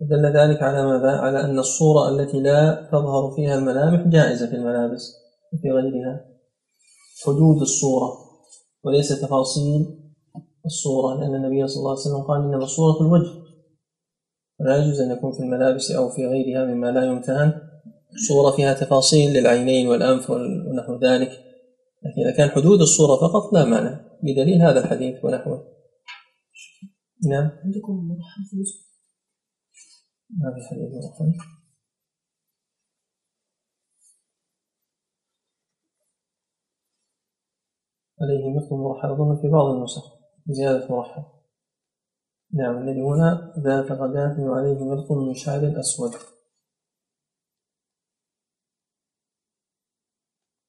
[0.00, 5.12] دل ذلك على ماذا؟ على أن الصورة التي لا تظهر فيها الملامح جائزة في الملابس
[5.52, 6.26] وفي غيرها.
[7.24, 8.12] حدود الصورة
[8.84, 9.86] وليس تفاصيل
[10.66, 13.30] الصورة لأن النبي صلى الله عليه وسلم قال إنما الصورة الوجه.
[14.60, 17.52] ولا يجوز أن يكون في الملابس أو في غيرها مما لا يمتهن.
[18.28, 21.30] صورة فيها تفاصيل للعينين والأنف ونحو ذلك.
[22.02, 25.64] لكن إذا كان حدود الصورة فقط لا مانع بدليل هذا الحديث ونحوه.
[27.28, 27.50] نعم.
[27.64, 28.85] عندكم مرحب في
[38.20, 40.02] عليه مثل مرحب أظن في بعض النسخ
[40.46, 41.24] زيادة مرحب
[42.54, 46.10] نعم الذي هنا ذات غداة وعليه مرق من شعر أسود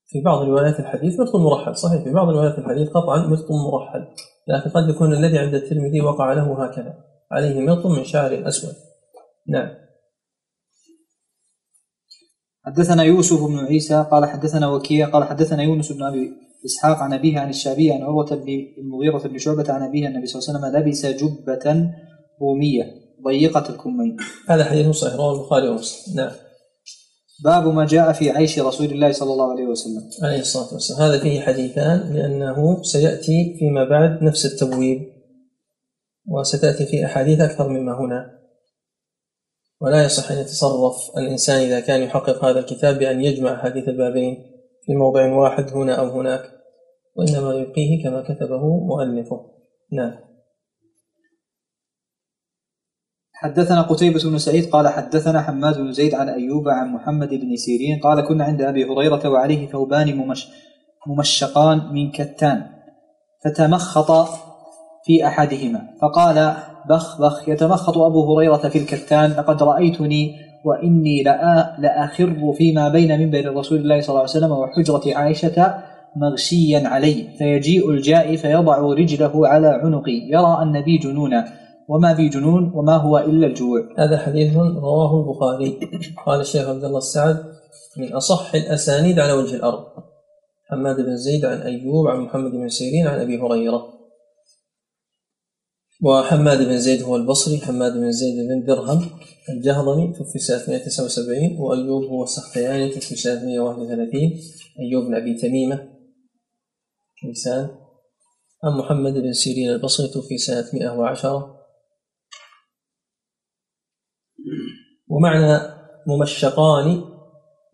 [0.06, 4.08] في بعض روايات الحديث مثل مرحل صحيح في بعض روايات الحديث قطعا مثل مرحل
[4.48, 7.04] لكن قد يكون الذي عند الترمذي وقع له هكذا.
[7.32, 8.87] عليه ملط من شعر أسود
[9.48, 9.70] نعم
[12.66, 16.32] حدثنا يوسف بن عيسى قال حدثنا وكيع قال حدثنا يونس بن أبي
[16.66, 20.40] إسحاق عن أبيه عن الشعبي عن عروة بن المغيرة بن شعبة عن أبيه النبي صلى
[20.40, 21.92] الله عليه وسلم لبس جبة
[22.42, 22.84] رومية
[23.26, 24.18] ضيقة الكمين.
[24.50, 26.32] هذا حديث صحيح رواه البخاري ومسلم نعم.
[27.44, 30.10] باب ما جاء في عيش رسول الله صلى الله عليه وسلم.
[30.24, 35.00] عليه الصلاة والسلام، هذا فيه حديثان لأنه سيأتي فيما بعد نفس التبويب
[36.28, 38.37] وستأتي في أحاديث أكثر مما هنا.
[39.82, 44.38] ولا يصح أن يتصرف الإنسان إذا كان يحقق هذا الكتاب بأن يجمع حديث البابين
[44.86, 46.42] في موضع واحد هنا أو هناك
[47.16, 49.52] وإنما يبقيه كما كتبه مؤلفه.
[49.92, 50.28] نعم.
[53.34, 58.00] حدثنا قتيبة بن سعيد قال حدثنا حماد بن زيد عن أيوب عن محمد بن سيرين
[58.04, 60.48] قال كنا عند أبي هريرة وعليه ثوبان ممش
[61.08, 62.70] ممشقان من كتان
[63.46, 64.30] فتمخط
[65.04, 66.58] في أحدهما فقال
[66.90, 71.24] بخ بخ يتمخط أبو هريرة في الكتان لقد رأيتني وإني
[71.80, 75.74] لأخر فيما بين منبر رسول الله صلى الله عليه وسلم وحجرة عائشة
[76.16, 81.46] مغشيا علي فيجيء الجائي فيضع رجله على عنقي يرى أن بي جنونا
[81.90, 83.82] وما بي جنون وما هو إلا الجوع.
[83.98, 85.80] هذا حديث رواه البخاري.
[86.26, 87.38] قال الشيخ عبد الله السعد
[87.98, 89.84] من أصح الأسانيد على وجه الأرض.
[90.70, 93.97] حماد بن زيد عن أيوب عن محمد بن سيرين عن أبي هريرة.
[96.04, 99.10] وحماد بن زيد هو البصري حماد بن زيد بن درهم
[99.50, 104.22] الجهضمي توفي سنة 179 وأيوب هو السختياني توفي سنة 131
[104.80, 105.98] أيوب بن أبي تميمة
[107.22, 107.70] كيسان
[108.64, 111.58] عن محمد بن سيرين البصري توفي سنة 110
[115.08, 115.60] ومعنى
[116.08, 117.04] ممشقان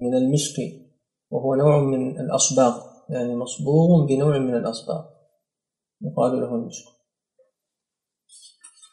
[0.02, 0.56] من المشق
[1.30, 5.06] وهو نوع من الأصباغ يعني مصبوغ بنوع من الأصباغ
[6.02, 7.03] يقال له المشق.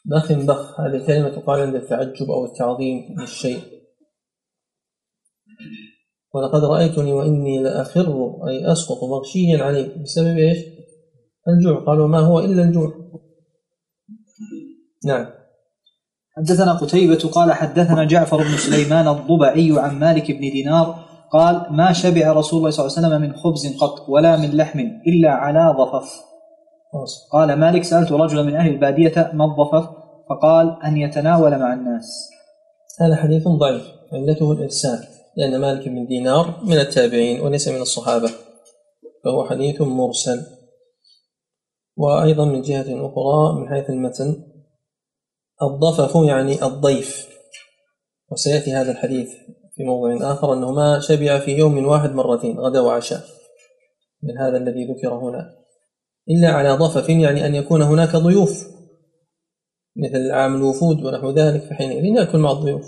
[0.07, 3.61] بخ بخ هذه كلمة تقال عند التعجب أو التعظيم للشيء.
[6.35, 10.59] ولقد رأيتني وإني لأخر أي أسقط مغشيا عليه بسبب إيش؟
[11.49, 11.85] الجوع.
[11.85, 12.93] قالوا ما هو إلا الجوع.
[15.05, 15.27] نعم.
[16.37, 22.33] حدثنا قتيبة قال حدثنا جعفر بن سليمان الضبعي عن مالك بن دينار قال ما شبع
[22.33, 26.30] رسول الله صلى الله عليه وسلم من خبز قط ولا من لحم إلا على ضفف.
[27.33, 29.91] قال مالك سألت رجلا من أهل البادية ما الضفف
[30.31, 32.31] فقال أن يتناول مع الناس.
[33.01, 35.05] هذا حديث ضعيف علته الإرسال
[35.37, 38.31] لأن مالك بن دينار من التابعين وليس من الصحابة
[39.25, 40.47] فهو حديث مرسل.
[41.97, 44.45] وأيضا من جهة أخرى من حيث المتن
[45.63, 47.29] الضفف يعني الضيف.
[48.31, 49.31] وسيأتي هذا الحديث
[49.75, 53.21] في موضع آخر أنه ما شبع في يوم واحد مرتين غدا وعشاء
[54.23, 55.60] من هذا الذي ذكر هنا.
[56.31, 58.67] إلا على ضفف يعني أن يكون هناك ضيوف
[59.97, 62.85] مثل عام الوفود ونحو ذلك فحينئذ يأكل مع الضيوف.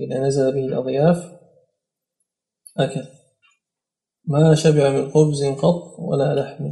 [0.00, 1.32] إذا نزل به الأضياف
[2.78, 3.04] أكل.
[4.24, 6.64] ما شبع من خبز قط ولا لحم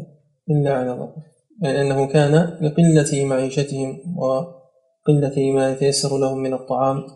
[0.50, 1.22] إلا على ضفف
[1.62, 7.06] يعني أنه كان لقلة معيشتهم وقلة ما يتيسر لهم من الطعام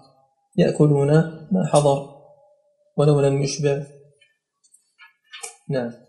[0.57, 1.13] يأكلون
[1.53, 2.15] ما حضر
[2.97, 3.87] ولو لم يشبع.
[5.71, 6.04] نعم.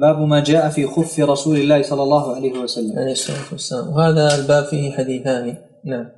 [0.00, 2.98] باب ما جاء في خف رسول الله صلى الله عليه وسلم.
[2.98, 3.88] عليه الصلاة والسلام.
[3.88, 5.56] وهذا الباب فيه حديثان.
[5.84, 6.08] نعم.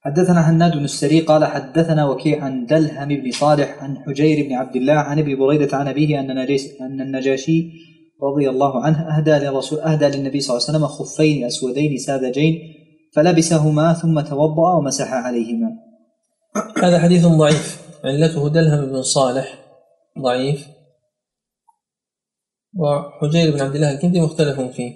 [0.00, 4.76] حدثنا حناد بن السري قال حدثنا وكيع عن دلهم بن صالح عن حجير بن عبد
[4.76, 7.70] الله عن أبي بريدة عن أبيه أن أن النجاشي
[8.22, 12.58] رضي الله عنه أهدى لرسول أهدى للنبي صلى الله عليه وسلم خفين أسودين ساذجين
[13.14, 15.68] فلبسهما ثم توضأ ومسح عليهما.
[16.82, 17.80] هذا حديث ضعيف.
[18.04, 19.58] علته دلهم بن صالح
[20.18, 20.79] ضعيف.
[22.76, 24.94] وحجير بن عبد الله الكندي مختلف فيه.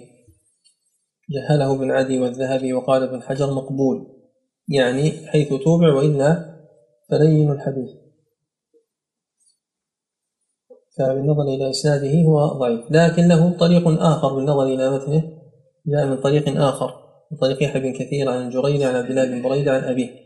[1.29, 4.07] جهله ابن عدي والذهبي وقال ابن حجر مقبول
[4.67, 6.55] يعني حيث توبع وإلا
[7.09, 7.89] فلين الحديث.
[10.97, 15.23] فبالنظر إلى إسناده هو ضعيف لكن له طريق آخر بالنظر إلى متنه
[15.85, 19.41] جاء من طريق آخر من طريق يحيى بن كثير عن الجريري عن عبد الله بن
[19.41, 20.25] بريدة عن أبيه.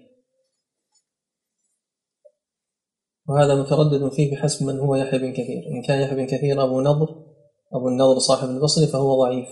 [3.28, 6.82] وهذا متردد فيه بحسب من هو يحيى بن كثير إن كان يحيى بن كثير أبو
[6.82, 7.29] نضر
[7.74, 9.48] أبو النضر صاحب البصري فهو ضعيف.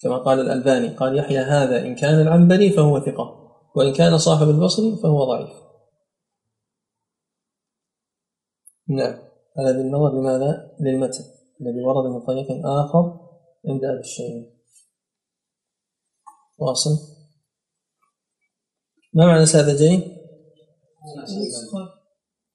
[0.00, 3.38] كما قال الألباني قال يحيى هذا إن كان العنبري فهو ثقة
[3.76, 5.50] وإن كان صاحب البصري فهو ضعيف.
[8.88, 9.18] نعم.
[9.58, 11.24] هذا بالنظر لماذا؟ للمتن
[11.60, 13.20] الذي ورد من طريق آخر
[13.68, 14.52] عند أهل الشيء
[16.58, 16.90] واصل.
[19.14, 20.00] ما معنى ساذجين؟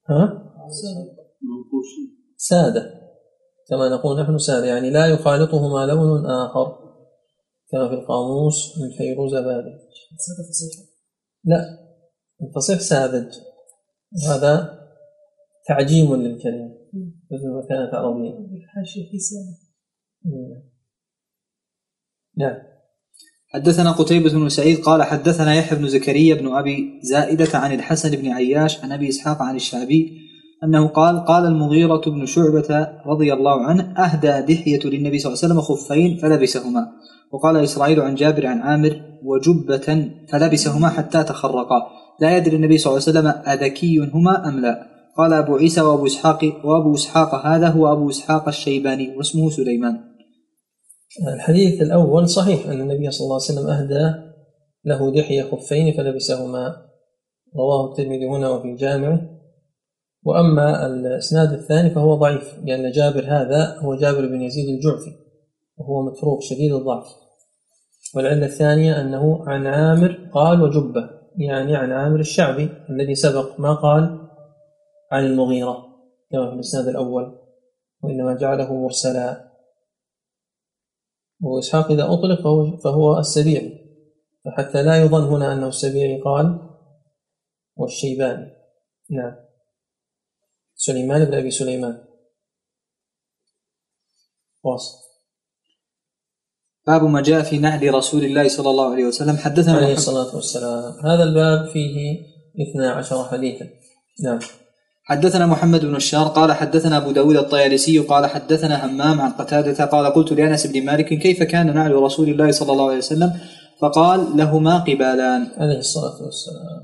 [0.09, 0.53] ها؟
[2.37, 3.02] سادة.
[3.73, 6.65] كما نقول نحن سادة يعني لا يخالطهما لون آخر
[7.71, 9.77] كما في القاموس من فيروز بادي
[11.43, 11.79] لا
[12.41, 13.33] الفصيح ساذج
[14.27, 14.79] وهذا
[15.67, 16.73] تعجيم للكلمة
[17.31, 18.29] مثل ما كانت عربية.
[18.29, 19.17] الحاشية في
[22.37, 22.57] نعم.
[23.47, 28.27] حدثنا قتيبة بن سعيد قال حدثنا يحيى بن زكريا بن أبي زائدة عن الحسن بن
[28.27, 30.22] عياش عن أبي إسحاق عن الشعبي
[30.63, 35.53] أنه قال قال المغيرة بن شعبة رضي الله عنه أهدى دحية للنبي صلى الله عليه
[35.53, 36.87] وسلم خفين فلبسهما.
[37.31, 41.81] وقال إسرائيل عن جابر عن عامر وجبة فلبسهما حتى تخرقا.
[42.19, 44.87] لا يدري النبي صلى الله عليه وسلم أذكي هما أم لا.
[45.17, 49.99] قال أبو عيسى وأبو إسحاق وأبو إسحاق هذا هو أبو إسحاق الشيباني واسمه سليمان.
[51.33, 54.13] الحديث الأول صحيح أن النبي صلى الله عليه وسلم أهدى
[54.85, 56.75] له دحية خفين فلبسهما.
[57.55, 59.32] رواه الترمذي هنا وفي جامعه
[60.25, 65.15] وأما الإسناد الثاني فهو ضعيف لأن جابر هذا هو جابر بن يزيد الجعفي
[65.77, 67.07] وهو متروك شديد الضعف.
[68.15, 74.27] والعلة الثانية أنه عن عامر قال وجبة يعني عن عامر الشعبي الذي سبق ما قال
[75.11, 75.85] عن المغيرة.
[76.31, 77.39] كما في الإسناد الأول.
[78.03, 79.51] وإنما جعله مرسلا.
[81.41, 83.79] وإسحاق إذا أطلق فهو, فهو السبيعي.
[84.45, 86.59] فحتى لا يظن هنا أنه السبيعي قال
[87.75, 88.51] والشيباني.
[89.09, 89.42] نعم.
[90.85, 91.97] سليمان بن أبي سليمان.
[94.63, 94.97] واصل.
[96.87, 99.37] باب ما جاء في نهل رسول الله صلى الله عليه وسلم.
[99.37, 100.93] حدثنا عليه الصلاة والسلام.
[101.05, 101.95] هذا الباب فيه
[102.71, 103.65] 12 حديثا.
[104.23, 104.39] نعم.
[105.05, 110.13] حدثنا محمد بن الشار قال حدثنا أبو داود الطيالسي قال حدثنا همام عن قتادة قال
[110.13, 113.31] قلت لأنس بن مالك كيف كان نعل رسول الله صلى الله عليه وسلم؟
[113.81, 115.51] فقال لهما قبالان.
[115.57, 116.81] عليه الصلاة والسلام.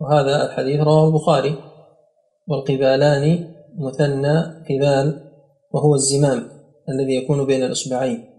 [0.00, 1.69] وهذا الحديث رواه البخاري.
[2.48, 4.36] والقبالان مثنى
[4.68, 5.30] قبال
[5.72, 6.48] وهو الزمام
[6.88, 8.30] الذي يكون بين الإصبعين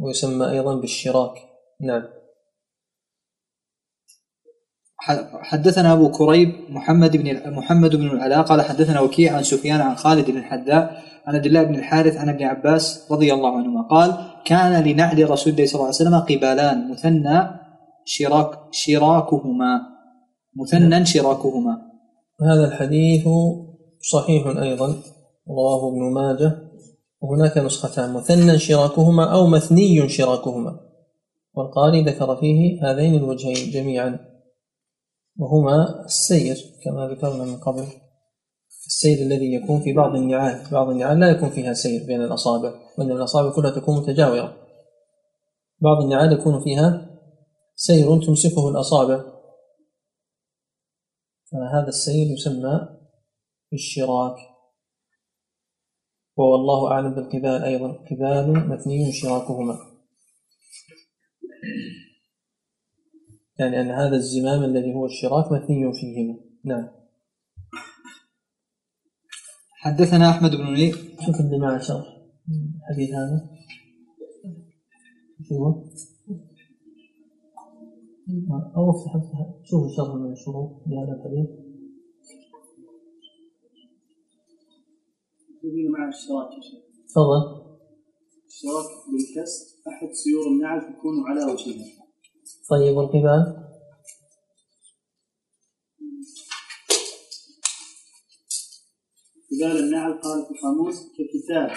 [0.00, 1.34] ويسمى أيضا بالشراك.
[1.80, 2.02] نعم.
[5.42, 10.30] حدثنا أبو كريب محمد بن محمد بن العلاء قال حدثنا وكيع عن سفيان عن خالد
[10.30, 14.14] بن الحذاء عن عبد الله بن الحارث عن ابن عباس رضي الله عنهما قال
[14.44, 17.50] كان لنعل رسول الله صلى الله عليه وسلم قبالان مثنى
[18.04, 19.80] شراك شراكهما
[20.56, 21.93] مثنى شراكهما.
[22.42, 23.28] هذا الحديث
[24.12, 24.94] صحيح أيضا
[25.48, 26.58] رواه ابن ماجه
[27.20, 30.80] وهناك نسختان مثنى شراكهما أو مثني شراكهما.
[31.54, 34.18] والقاري ذكر فيه هذين الوجهين جميعا
[35.38, 37.86] وهما السير كما ذكرنا من قبل
[38.86, 43.14] السير الذي يكون في بعض النعال بعض النعال لا يكون فيها سير بين الأصابع وإنما
[43.14, 44.56] الأصابع كلها تكون متجاورة.
[45.80, 47.10] بعض النعال يكون فيها
[47.74, 49.33] سير تمسكه الأصابع
[51.54, 52.88] فهذا السير يسمى
[53.70, 54.36] بالشراك
[56.36, 57.92] والله أعلم بالقبال أيضا.
[57.92, 59.78] قبال مثني شراكهما.
[63.58, 66.40] يعني أن هذا الزمام الذي هو الشراك مثني فيهما.
[66.64, 66.88] نعم.
[69.70, 70.94] حدثنا أحمد بن منير
[71.26, 72.06] شوف الدماء شرح
[72.80, 73.50] الحديث هذا.
[75.48, 75.84] شو
[78.76, 79.12] أو افتح
[79.64, 81.64] شوف الشرح من الشروط لهذا الحديث.
[85.90, 86.48] مع الشراك
[87.08, 87.64] تفضل.
[88.46, 92.04] الشراك بالكسر أحد سيور النعل تكون على وجهها
[92.70, 93.64] طيب والقبال؟
[99.52, 101.70] قبال النعل قال في القاموس ككتاب.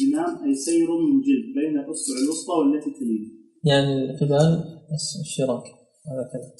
[0.00, 3.45] زمام أي سير من جلد بين الأصبع الوسطى والتي تليه.
[3.66, 4.78] يعني القبال
[5.20, 5.64] الشراك.
[6.06, 6.52] هذا كذا.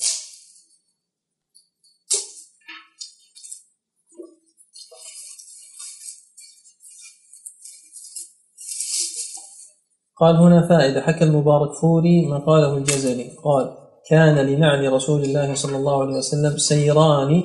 [10.16, 13.30] قال هنا فائدة حكى المبارك فوري ما قاله الجزري.
[13.44, 13.76] قال
[14.10, 17.42] كان لنعل رسول الله صلى الله عليه وسلم سيران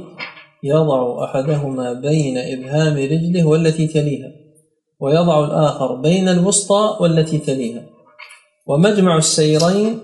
[0.64, 4.32] يضع أحدهما بين إبهام رجله والتي تليها
[5.00, 8.01] ويضع الآخر بين الوسطى والتي تليها.
[8.72, 10.00] ومجمع السيرين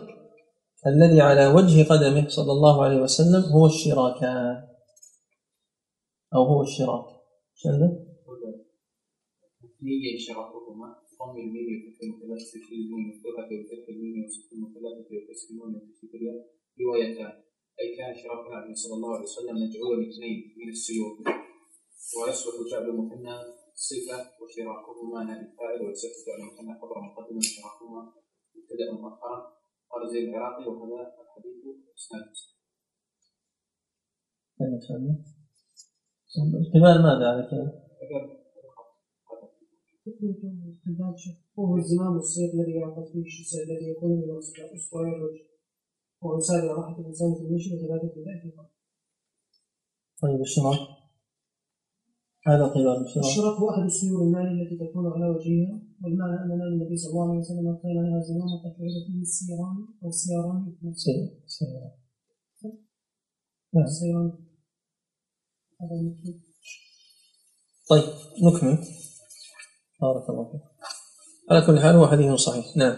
[0.88, 4.68] الذي على وجه قدمه صلى الله عليه وسلم هو الشراكان.
[6.36, 7.05] أو هو الشراك.
[7.55, 7.88] شنو؟
[10.20, 10.89] شرفهما
[11.20, 11.68] ضم الميم
[12.70, 13.05] الميم
[16.82, 17.34] روايتان.
[17.80, 21.18] أي كان شرف النبي صلى الله عليه وسلم مجعولا اثنين من السيوف.
[22.18, 23.36] ويصلح جعل المثنى
[23.76, 28.26] صفة وشراكهما نائب الفاعل ويصح جعل المثنى خبر مقدما وشراكهما
[28.58, 29.38] مبتدأ مؤخرا
[29.89, 31.55] قال زيد العراقي وهذا الحديث
[31.97, 32.30] إسناد
[36.62, 37.88] القبال ماذا على كذا؟
[41.58, 44.64] وهو الزمام والسيف الذي يعقد فيه الشيء الذي يكون من اصبع
[45.01, 45.47] الرجل.
[46.22, 48.70] ويساعد راحة الإنسان في المشي في الاعتقاد.
[50.22, 50.80] طيب الشراك
[52.47, 55.87] هذا قبال الشراك الشراك هو أحد السيور المالية التي تكون على وجهها.
[56.04, 60.12] والمعنى أن النبي صلى الله عليه وسلم كان لها زمام قد جعل فيه السيران أو
[60.12, 60.60] سياران
[60.95, 61.68] سير سير
[63.86, 64.32] السيران
[65.82, 66.48] هذا المكتوب
[67.89, 68.04] طيب
[68.43, 68.78] نكمل.
[70.02, 70.62] بارك الله فيك.
[71.52, 72.78] على كل حال هو حديث صحيح.
[72.78, 72.95] نعم.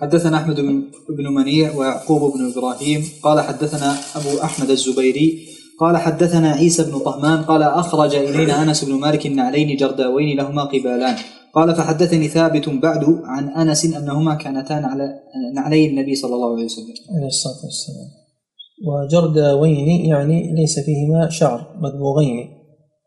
[0.00, 3.04] حدثنا أحمد بن بن منيع ويعقوب بن إبراهيم.
[3.22, 5.48] قال حدثنا أبو أحمد الزبيري.
[5.80, 7.44] قال حدثنا عيسى بن طهمان.
[7.44, 11.16] قال أخرج إلينا أنس بن مالك النعلين جرداوين لهما قبالان.
[11.56, 15.20] قال فحدثني ثابت بعد عن أنس أنهما كانتان على
[15.54, 16.94] نعلي النبي صلى الله عليه وسلم.
[17.16, 18.08] عليه الصلاة والسلام.
[18.86, 22.48] وجرداوين يعني ليس فيهما شعر مدبوغين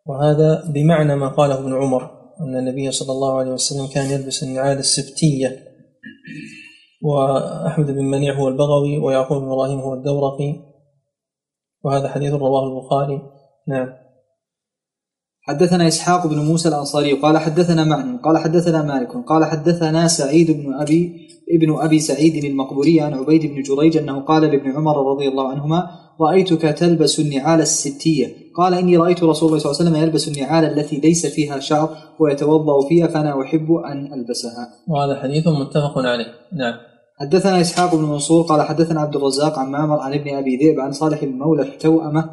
[0.06, 4.78] وهذا بمعنى ما قاله ابن عمر أن النبي صلى الله عليه وسلم كان يلبس النعال
[4.78, 5.64] السبتية.
[7.04, 10.56] وأحمد بن منيع هو البغوي ويعقوب بن إبراهيم هو الدورقي.
[11.84, 13.22] وهذا حديث رواه البخاري.
[13.68, 14.09] نعم.
[15.50, 20.74] حدثنا إسحاق بن موسى الأنصاري قال حدثنا معن قال حدثنا مالك قال حدثنا سعيد بن
[20.74, 25.48] أبي ابن أبي سعيد المقبوري عن عبيد بن جريج أنه قال لابن عمر رضي الله
[25.48, 25.88] عنهما
[26.22, 28.28] رأيتك تلبس النعال الستية.
[28.58, 31.90] قال إني رأيت رسول الله صلى الله عليه وسلم يلبس النعال التي ليس فيها شعر
[32.20, 34.68] ويتوضأ فيها فأنا أحب أن ألبسها.
[34.88, 36.26] وهذا حديث متفق عليه.
[36.54, 36.74] نعم.
[37.20, 40.92] حدثنا إسحاق بن منصور قال حدثنا عبد الرزاق عن معمر عن ابن أبي ذئب عن
[40.92, 42.30] صالح المولى التوأمة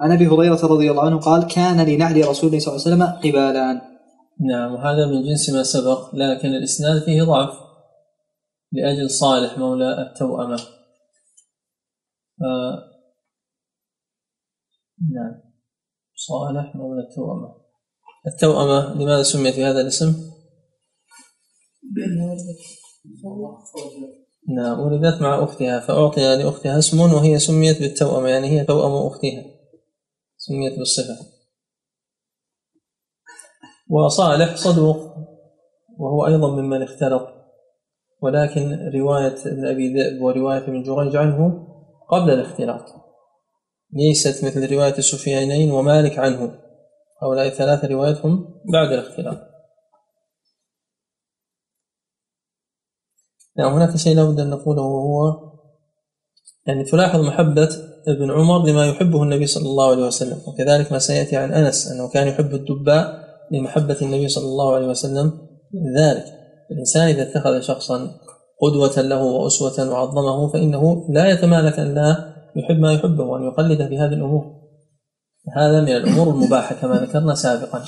[0.00, 3.02] عن أبي هريرة رضي الله عنه قال كان لنعل رسول الله صلى الله عليه وسلم
[3.02, 3.80] قبالان.
[4.40, 7.54] نعم وهذا من جنس ما سبق لكن الإسناد فيه ضعف
[8.72, 10.56] لأجل صالح مولى التوأمة.
[12.38, 12.42] ف...
[15.14, 15.40] نعم
[16.14, 17.54] صالح مولى التوأمة.
[18.26, 20.14] التوأمة لماذا سميت بهذا الاسم؟
[24.48, 29.57] نعم ولدت مع أختها فأعطي لأختها اسم وهي سميت بالتوأمة يعني هي توأم أختها
[30.48, 31.16] سميت بالصفة
[33.90, 34.96] وصالح صدوق
[35.98, 37.28] وهو أيضا ممن اختلط.
[38.22, 41.66] ولكن رواية ابن أبي ذئب ورواية ابن جريج عنه
[42.10, 42.84] قبل الاختلاط.
[43.92, 46.60] ليست مثل رواية السفيانين ومالك عنه.
[47.22, 49.38] هؤلاء الثلاثة روايتهم بعد الاختلاط.
[53.56, 55.48] يعني هناك شيء لابد أن نقوله وهو
[56.68, 57.68] يعني تلاحظ محبة
[58.08, 62.08] ابن عمر لما يحبه النبي صلى الله عليه وسلم وكذلك ما سيأتي عن أنس أنه
[62.08, 65.32] كان يحب الدباء لمحبة النبي صلى الله عليه وسلم
[65.98, 66.24] ذلك
[66.70, 68.10] الإنسان إذا اتخذ شخصا
[68.62, 73.98] قدوة له وأسوة وعظمه فإنه لا يتمالك أن لا يحب ما يحبه وأن يقلد في
[73.98, 74.44] هذه الأمور.
[75.56, 77.84] هذا من الأمور المباحة كما ذكرنا سابقا.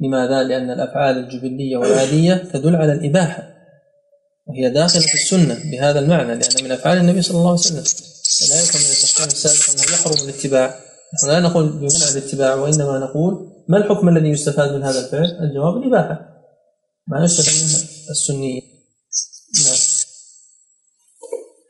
[0.00, 3.42] لماذا؟ لأن الأفعال الجبلية والعادية تدل على الإباحة
[4.46, 8.11] وهي داخلة في السنة بهذا المعنى لأن من أفعال النبي صلى الله عليه وسلم.
[8.50, 10.80] لا يفهم من التصحيح السابق أنه يحرم الاتباع.
[11.14, 15.76] نحن لا نقول بمنع الاتباع وإنما نقول ما الحكم الذي يستفاد من هذا الفعل؟ الجواب
[15.76, 16.20] الإباحة.
[17.06, 18.60] ما يستفاد منه السنية.
[19.64, 19.78] نعم.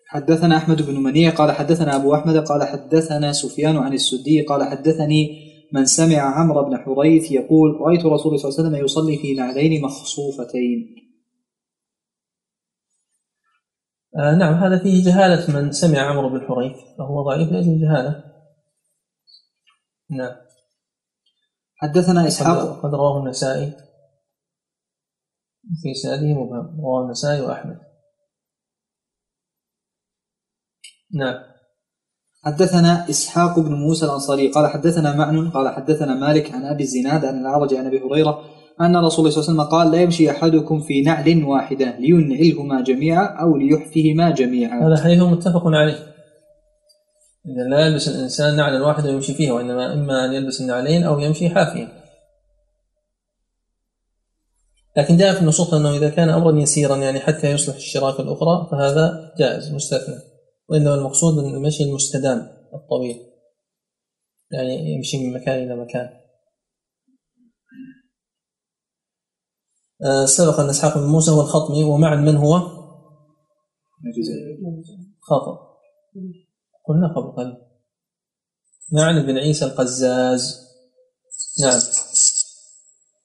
[0.06, 5.52] حدثنا أحمد بن منيع قال حدثنا أبو أحمد قال حدثنا سفيان عن السدي قال حدثني
[5.72, 9.34] من سمع عمرو بن حريث يقول رأيت رسول الله صلى الله عليه وسلم يصلي في
[9.34, 11.01] نعلين مخصوفتين.
[14.18, 18.24] آه نعم هذا فيه جهالة من سمع عمرو بن حريث فهو ضعيف لأجل الجهالة.
[20.10, 20.36] نعم.
[21.76, 22.82] حدثنا إسحاق.
[22.82, 23.72] قد رواه النسائي.
[25.82, 26.80] في سنده مبهم.
[26.80, 27.78] رواه النسائي وأحمد.
[31.14, 31.52] نعم.
[32.44, 37.40] حدثنا إسحاق بن موسى الأنصاري قال حدثنا معن قال حدثنا مالك عن أبي الزناد عن
[37.40, 38.44] العرج عن أبي هريرة
[38.80, 42.80] أن رسول الله صلى الله عليه وسلم قال لا يمشي أحدكم في نعل واحدة لينعلهما
[42.80, 44.88] جميعا أو ليحفهما جميعا.
[44.88, 46.12] هذا حديث متفق عليه.
[47.46, 51.48] إذا لا يلبس الإنسان نعلا واحدا يمشي فيها وإنما إما أن يلبس النعلين أو يمشي
[51.50, 51.88] حافيا.
[54.96, 59.32] لكن جاء في النصوص أنه إذا كان أمرا يسيرا يعني حتى يصلح الشراك الأخرى فهذا
[59.38, 60.16] جائز مستثنى.
[60.68, 63.16] وإنما المقصود المشي المستدام الطويل.
[64.50, 66.21] يعني يمشي من مكان إلى مكان.
[70.24, 72.58] سبق أن إسحاق بن موسى هو الخطمي ومعا من هو؟
[75.20, 75.72] خطأ.
[76.84, 77.56] قلنا قبل قليل
[78.92, 80.60] معن بن عيسى القزاز.
[81.60, 81.80] نعم.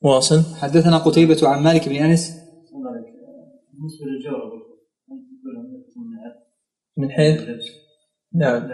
[0.01, 0.55] واصل.
[0.55, 2.31] حدثنا قتيبة عن مالك بن أنس.
[5.55, 6.07] انها تكون
[6.97, 7.41] من حيث؟
[8.33, 8.67] نعم.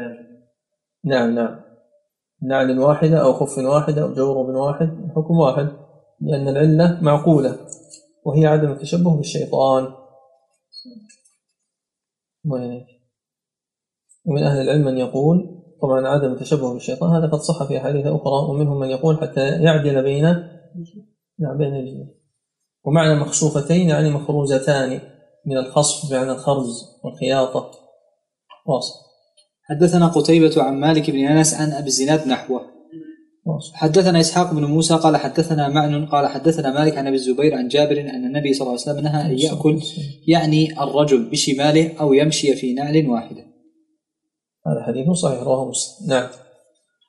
[1.04, 1.60] نعم نعم.
[2.42, 5.68] نعل واحدة أو خف واحدة أو جورب واحد الحكم واحد
[6.22, 7.68] لأن العلة معقولة.
[8.26, 9.94] وهي عدم التشبه بالشيطان.
[14.26, 18.50] ومن أهل العلم من يقول طبعا عدم التشبه بالشيطان هذا قد صح في أحاديث أخرى
[18.50, 20.24] ومنهم من يقول حتى يعدل بين
[21.40, 22.16] نعم بين الرجلين
[22.84, 25.00] ومعنى مخصوفتين يعني مخروزتان
[25.46, 27.72] من الخصف بمعنى الخرز والخياطة.
[28.66, 28.94] واصل.
[29.64, 32.73] حدثنا قتيبة عن مالك بن أنس عن أبي الزناد نحوه.
[33.74, 38.00] حدثنا إسحاق بن موسى قال حدثنا معن قال حدثنا مالك عن أبي الزبير عن جابر
[38.00, 39.80] أن النبي صلى الله عليه وسلم نهى أن يأكل
[40.28, 43.46] يعني الرجل بشماله أو يمشي في نعل واحدة.
[44.68, 46.10] هذا حديث صحيح رواه مسلم.
[46.10, 46.28] نعم.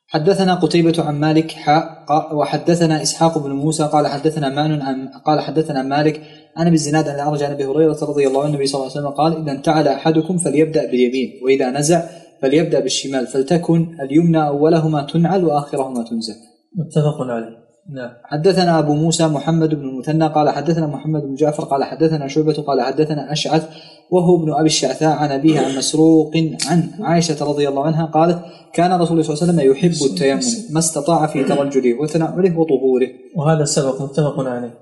[0.07, 5.83] حدثنا قتيبة عن مالك حاء وحدثنا إسحاق بن موسى قال حدثنا مان عن قال حدثنا
[5.83, 6.23] مالك
[6.57, 9.01] عن أبي الزناد عن الأعرج عن أبي هريرة رضي الله عنه النبي صلى الله عليه
[9.01, 12.03] وسلم قال إذا انتعل أحدكم فليبدأ باليمين وإذا نزع
[12.45, 16.35] فليبدأ بالشمال فلتكن اليمنى أولهما تنعل وآخرهما تنزع.
[16.77, 17.65] متفق عليه.
[17.95, 18.11] نعم.
[18.25, 22.81] حدثنا أبو موسى محمد بن المثنى قال حدثنا محمد بن جعفر قال حدثنا شعبة قال
[22.81, 23.69] حدثنا أشعث
[24.11, 26.33] وهو ابن أبي الشعثاء عن أبيه عن مسروق
[26.67, 28.39] عن عائشة رضي الله عنها قالت
[28.73, 30.41] كان رسول الله صلى الله عليه وسلم يحب التيمم
[30.71, 33.09] ما استطاع في ترجله وتنعله وطهوره.
[33.37, 34.75] وهذا سبق متفق عليه.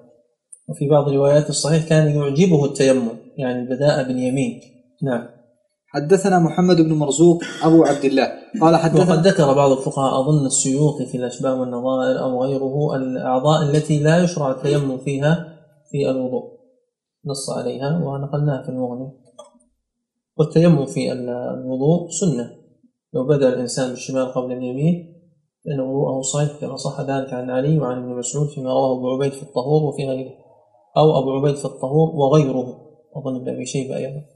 [0.68, 3.08] وفي بعض روايات الصحيح كان يعجبه التيمم
[3.38, 4.60] يعني البداء باليمين
[5.02, 5.41] نعم.
[5.94, 8.28] حدثنا محمد بن مرزوق أبو عبد الله.
[8.60, 13.98] قال حدثنا وقد ذكر بعض الفقهاء أظن السيوطي في الأشباه والنظائر أو غيره الأعضاء التي
[13.98, 15.58] لا يشرع التيمم فيها
[15.90, 16.44] في الوضوء.
[17.26, 19.12] نص عليها ونقلناها في المغني.
[20.36, 22.50] والتيمم في الوضوء سنة.
[23.14, 25.12] لو بدأ الإنسان بالشمال قبل اليمين
[25.64, 29.32] فإن وضوءه صحيح كما صح ذلك عن علي وعن ابن مسعود فيما رواه أبو عبيد
[29.32, 30.32] في الطهور وفي غيره
[30.96, 32.66] أو أبو عبيد في الطهور وغيره.
[33.16, 34.31] أظن ابن أبي شيبة أيضا.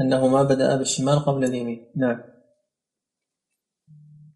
[0.00, 1.92] أنه ما بدأ بالشمال قبل اليمين.
[1.96, 2.22] نعم.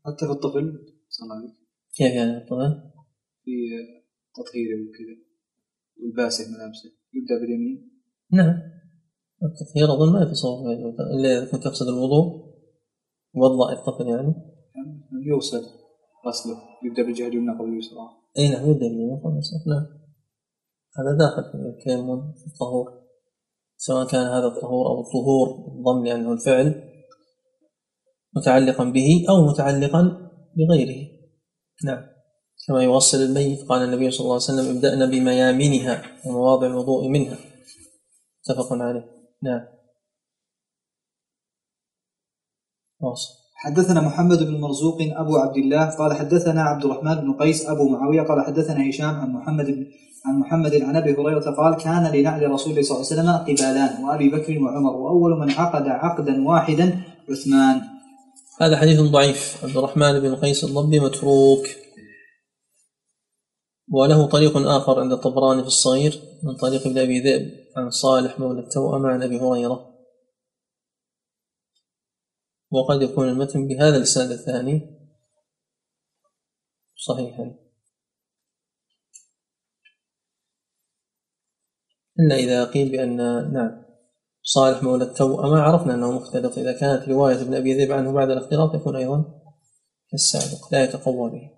[0.06, 1.52] حتى في الطفل؟ صلى
[1.94, 2.92] كيف يعني طبعا
[3.44, 3.52] في
[4.36, 5.16] تطهيره وكذا
[6.02, 7.90] والباسه ملابسه يبدأ باليمين؟
[8.32, 8.54] نعم.
[9.42, 10.72] التطهير أظن ما يتصور
[11.18, 12.46] إلا إذا كنت تقصد الوضوء
[13.34, 14.34] وضع الطفل يعني.
[14.74, 15.62] يعني يوصل
[16.26, 16.56] غسله.
[16.84, 17.98] يبدأ بالجهة اليمنى قبل اليسرى.
[18.38, 19.86] أي نعم يبدأ باليمين خلاص نعم.
[20.98, 23.05] هذا داخل في التيمم في الطهور.
[23.76, 26.82] سواء كان هذا الطهور أو الطهور بالضم لأنه الفعل
[28.36, 31.08] متعلقا به أو متعلقا بغيره.
[31.84, 32.06] نعم.
[32.66, 37.38] كما يوصل الميت قال النبي صلى الله عليه وسلم ابدأنا بميامنها ومواضع الوضوء منها.
[38.40, 39.04] متفق عليه.
[39.42, 39.66] نعم.
[43.00, 43.46] واصل.
[43.54, 48.22] حدثنا محمد بن مرزوق أبو عبد الله قال حدثنا عبد الرحمن بن قيس أبو معاوية
[48.22, 49.86] قال حدثنا هشام عن محمد بن
[50.26, 54.04] عن محمد عن أبي هريرة قال كان لنعل رسول الله صلى الله عليه وسلم قبالان
[54.04, 57.82] وأبي بكر وعمر وأول من عقد عقدا واحدا عثمان.
[58.60, 59.64] هذا حديث ضعيف.
[59.64, 61.66] عبد الرحمن بن قيس الضبي متروك.
[63.92, 68.60] وله طريق آخر عند الطبراني في الصغير من طريق ابن أبي ذئب عن صالح مولى
[68.60, 69.96] التوأم عن أبي هريرة.
[72.70, 74.80] وقد يكون المتن بهذا الإسناد الثاني
[76.96, 77.65] صحيحا.
[82.20, 83.16] إلا إذا قيل بأن
[83.52, 83.86] نعم
[84.42, 88.74] صالح مولى التوأم عرفنا أنه مختلط إذا كانت رواية ابن أبي ذئب عنه بعد الاختلاط
[88.74, 89.24] يكون أيضا
[90.10, 91.50] كالسابق لا يتقوى به.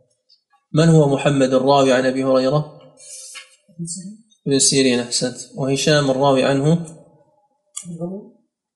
[0.72, 2.80] من هو محمد الراوي عن أبي هريرة؟
[4.46, 5.36] ابن سيرين أحسنت.
[5.56, 6.86] وهشام الراوي عنه؟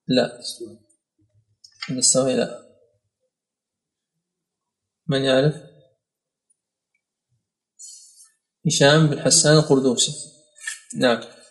[0.08, 0.40] لا.
[1.90, 2.62] الدستوائي لا.
[5.06, 5.54] من يعرف؟
[8.66, 10.12] هشام بن حسان القردوسي.
[10.96, 11.41] نعم.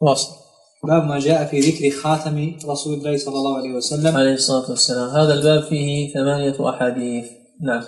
[0.00, 0.40] واصل.
[0.84, 4.16] باب ما جاء في ذكر خاتم رسول الله صلى الله عليه وسلم.
[4.16, 5.08] عليه الصلاة والسلام.
[5.08, 7.24] هذا الباب فيه ثمانية أحاديث.
[7.62, 7.82] نعم.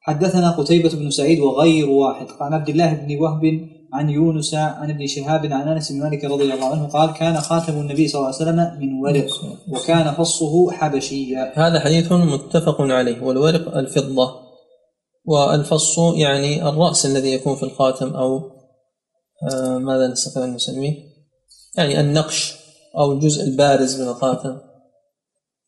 [0.00, 2.26] حدثنا قتيبة بن سعيد وغير واحد.
[2.40, 6.54] عن عبد الله بن وهب عن يونس عن ابن شهاب عن أنس بن مالك رضي
[6.54, 9.28] الله عنه قال كان خاتم النبي صلى الله عليه وسلم من ورق
[9.68, 13.22] وكان فصه حبشيا هذا حديث متفق عليه.
[13.22, 14.44] والورق الفضة.
[15.24, 18.54] والفص يعني الرأس الذي يكون في الخاتم أو
[19.52, 21.13] آه، ماذا نستطيع أن نسميه؟
[21.76, 22.54] يعني النقش
[22.98, 24.58] أو الجزء البارز من الخاتم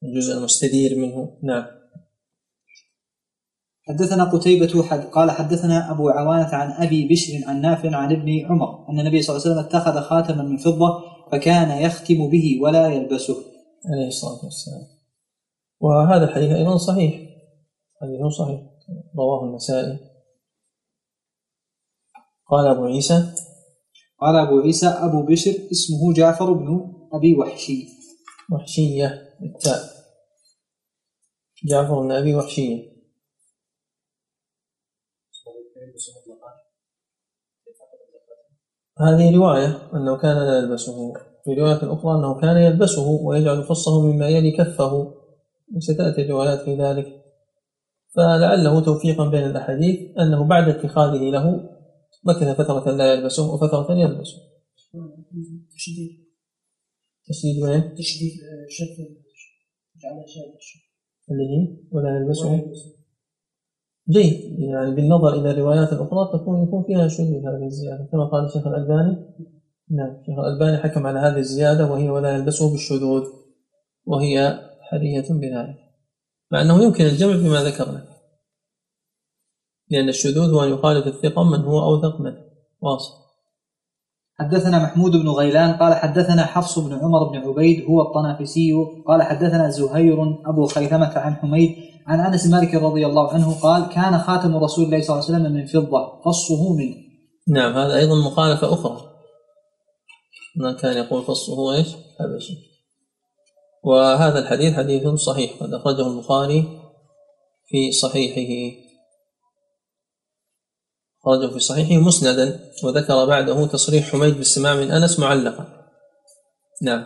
[0.02, 1.38] الجزء المستدير منه.
[1.42, 1.66] نعم.
[3.88, 8.88] حدثنا قتيبة حد قال حدثنا أبو عوانة عن أبي بشر عن نافع عن ابن عمر
[8.88, 11.02] أن النبي صلى الله عليه وسلم اتخذ خاتما من فضة
[11.32, 13.36] فكان يختم به ولا يلبسه.
[13.90, 14.86] عليه الصلاة والسلام.
[15.80, 17.14] وهذا الحديث أيضا صحيح.
[18.02, 18.60] حديث صحيح.
[19.18, 19.98] رواه النسائي.
[22.46, 23.34] قال أبو عيسى
[24.20, 27.96] قال أبو عيسى أبو بشر اسمه جعفر بن أبي وحشي.
[28.52, 29.80] وحشية بالتاء
[31.64, 32.96] جعفر بن أبي وحشية
[38.98, 41.12] هذه رواية أنه كان لا يلبسه.
[41.44, 45.14] في رواية أخرى أنه كان يلبسه ويجعل فصه مما يلي كفه.
[45.76, 47.06] وستأتي الروايات في ذلك.
[48.16, 51.75] فلعله توفيقا بين الأحاديث أنه بعد اتخاذه له
[52.26, 54.38] مكث فترة لا يلبسه وفترة يلبسه
[55.74, 56.26] تشديد.
[57.28, 58.32] تشديد وين؟ تشديد
[58.68, 58.96] شد
[60.02, 60.80] جعلها شاذ
[61.30, 62.72] اللي هي ولا يلبسه
[64.08, 64.60] جيد.
[64.60, 68.08] يعني بالنظر إلى الروايات الأخرى تكون يكون فيها شذوذ هذه الزيادة.
[68.12, 69.16] كما قال الشيخ الألباني.
[69.90, 73.24] نعم الشيخ الألباني حكم على هذه الزيادة وهي ولا يلبسه بالشذوذ
[74.04, 75.76] وهي حرية بذلك.
[76.52, 78.15] مع أنه يمكن الجمع بما ذكرنا.
[79.90, 82.38] لأن الشذوذ هو أن يخالف الثقة من هو أوثق منه.
[82.80, 83.26] واصل.
[84.38, 88.72] حدثنا محمود بن غيلان قال حدثنا حفص بن عمر بن عبيد هو الطنافسي
[89.06, 90.16] قال حدثنا زهير
[90.46, 91.76] أبو خيثمة عن حميد
[92.06, 95.52] عن أنس مالك رضي الله عنه قال كان خاتم رسول الله صلى الله عليه وسلم
[95.52, 96.96] من فضة فصه منه.
[97.48, 99.00] نعم هذا أيضا مخالفة أخرى.
[100.56, 101.88] ما كان يقول فصه إيش؟
[102.20, 102.54] حبشي.
[103.84, 106.68] وهذا الحديث حديث صحيح قد أخرجه البخاري
[107.66, 108.76] في صحيحه.
[111.26, 115.64] أخرجه في صحيحه مسندا وذكر بعده تصريح حميد بالسماع من أنس معلقا.
[116.82, 117.04] نعم.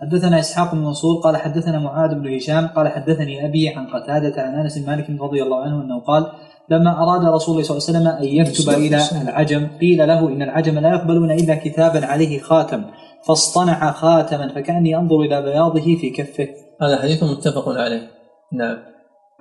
[0.00, 4.54] حدثنا إسحاق بن منصور قال حدثنا معاذ بن هشام قال حدثني أبي عن قتادة عن
[4.54, 6.26] أنس بن مالك رضي الله عنه أنه قال
[6.70, 10.42] لما أراد رسول الله صلى الله عليه وسلم أن يكتب إلى العجم قيل له إن
[10.42, 12.84] العجم لا يقبلون إلا كتابا عليه خاتم
[13.26, 16.48] فاصطنع خاتما فكأني أنظر إلى بياضه في كفه.
[16.82, 18.10] هذا حديث متفق عليه.
[18.52, 18.93] نعم.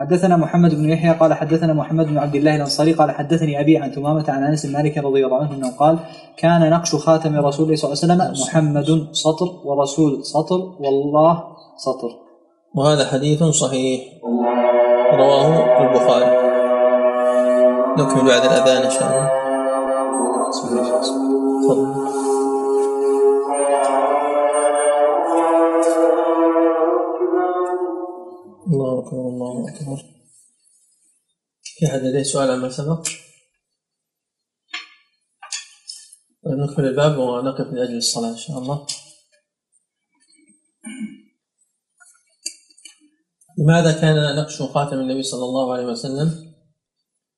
[0.04, 3.91] حدثنا محمد بن يحيى قال حدثنا محمد بن عبد الله الأنصاري قال حدثني أبي عن
[3.91, 5.99] تمامة عن أنس بن مالك رضي الله عنه أنه قال
[6.38, 11.43] كان نقش خاتم رسول الله صلى الله عليه وسلم محمد سطر ورسول سطر والله
[11.78, 12.10] سطر.
[12.76, 14.01] وهذا حديث صحيح.
[15.14, 16.26] رواه البخاري.
[17.97, 19.30] نكمل بعد الأذان إن شاء الله.
[20.49, 21.01] بسم الله.
[21.64, 22.22] تفضل.
[29.04, 30.04] أكبر الله أكبر
[31.64, 33.08] في أحد لديه سؤال عما سبق؟
[36.47, 38.88] ندخل الباب ونقف من أجل الصلاة إن شاء الله.
[43.58, 46.54] لماذا كان نقش خاتم النبي صلى الله عليه وسلم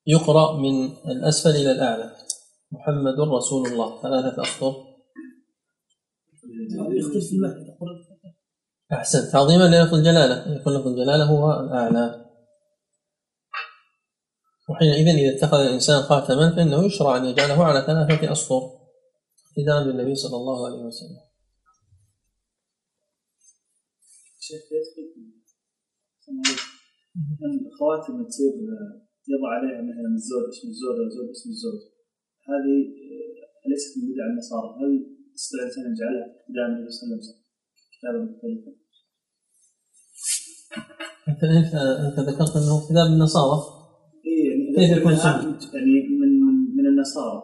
[0.07, 2.15] يقرأ من الأسفل إلى الأعلى؟
[2.71, 4.01] محمد رسول الله.
[4.01, 4.73] ثلاثة أسطر.
[6.91, 7.31] يختلف
[8.93, 9.31] أحسن.
[9.31, 10.55] تعظيما للفظ الجلالة.
[10.55, 12.25] يكون لفظ الجلالة هو الأعلى.
[14.69, 18.61] وحينئذ إذا اتخذ الإنسان خاتما فإنه يشرع أن يجعله على ثلاثة أسطر.
[19.49, 21.25] اقتداء بالنبي صلى الله عليه وسلم.
[24.39, 24.61] شيخ
[27.71, 28.53] الخواتم تصير
[29.33, 31.79] يضع عليها مثلا الزوج اسم الزوج أو زوج اسم الزوج
[32.49, 32.77] هذه
[33.69, 34.67] ليست من بدع النصارى.
[34.79, 34.91] هل
[35.35, 37.44] يستطيع الانسان يجعلها اقتداء بالنبي صلى الله عليه وسلم؟
[38.05, 38.71] كتابا مختلفا
[41.29, 41.43] انت
[42.05, 43.57] أنت ذكرت أنه كتاب النصارى.
[44.25, 46.31] اي يعني كيف يكون يعني من
[46.77, 47.41] من النصارى.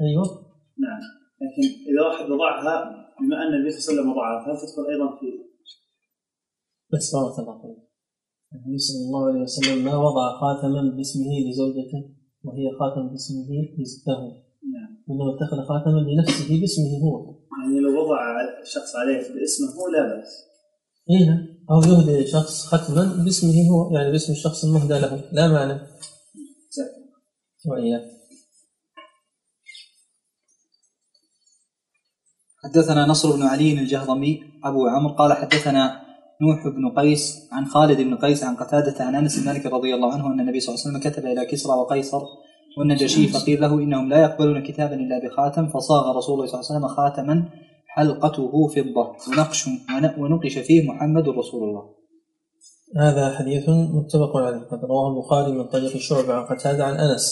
[0.00, 0.24] أيوه.
[0.84, 1.02] نعم.
[1.42, 2.74] لكن إذا واحد وضعها
[3.20, 5.26] بما أن النبي صلى الله عليه وسلم وضعها فهل تدخل أيضا في
[6.92, 7.78] بس بارك الله فيك.
[8.54, 12.02] النبي صلى الله عليه وسلم ما وضع خاتما باسمه لزوجته
[12.44, 13.48] وهي خاتم باسمه
[14.08, 14.20] له
[14.74, 14.90] نعم.
[15.10, 17.41] انه اتخذ خاتما لنفسه باسمه هو.
[18.12, 20.32] وضع شخص عليه باسمه هو لا بأس.
[21.10, 21.46] اي نعم.
[21.70, 25.24] أو يهدي شخص ختما باسمه هو يعني باسم الشخص المهدى له.
[25.32, 25.78] لا مانع
[27.66, 28.02] وإياه
[32.64, 36.02] حدثنا نصر بن علي الجهضمي أبو عمرو قال حدثنا
[36.42, 40.12] نوح بن قيس عن خالد بن قيس عن قتادة عن أنس بن مالك رضي الله
[40.12, 42.22] عنه أن النبي صلى الله عليه وسلم كتب إلى كسرى وقيصر
[42.78, 46.78] والنجاشي فقيل له إنهم لا يقبلون كتابا إلا بخاتم فصاغ رسول الله صلى الله عليه
[46.78, 47.48] وسلم خاتما
[47.94, 49.16] حلقته فضة.
[49.28, 49.68] ونقش
[50.18, 51.94] ونقش فيه محمد رسول الله.
[52.96, 54.58] هذا حديث متفق عليه.
[54.58, 57.24] قد رواه البخاري من طريق شعبة عن قتادة عن أنس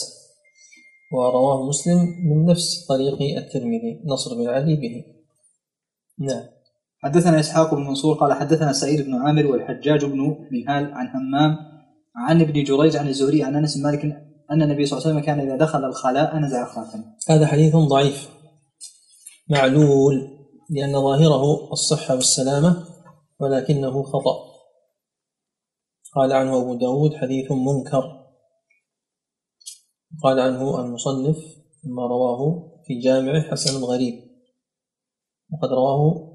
[1.13, 1.97] ورواه مسلم
[2.29, 4.01] من نفس طريق الترمذي.
[4.05, 5.03] نصر بن علي به.
[6.19, 6.43] نعم.
[7.03, 11.57] حدثنا إسحاق بن منصور قال حدثنا سعيد بن عامر والحجاج بن منهال عن همام
[12.15, 14.05] عن ابن جريج عن الزهري عن بن مالك
[14.51, 17.03] أن النبي صلى الله عليه وسلم كان إذا دخل الخلاء نزع خاتمه.
[17.29, 18.29] هذا حديث ضعيف.
[19.49, 20.40] معلول.
[20.71, 22.87] لأن ظاهره الصحة والسلامة
[23.39, 24.51] ولكنه خطأ.
[26.15, 28.27] قال عنه أبو داود حديث منكر.
[30.23, 31.37] قال عنه المصنف
[31.83, 34.13] ما رواه في جامعه حسن غريب.
[35.53, 36.31] وقد رواه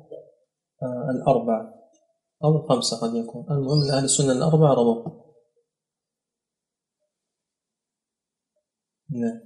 [0.82, 1.74] آه، الأربعة
[2.44, 3.46] أو الخمسة قد يكون.
[3.50, 5.26] المهم أن أهل السنة الأربعة رواه
[9.10, 9.45] نعم.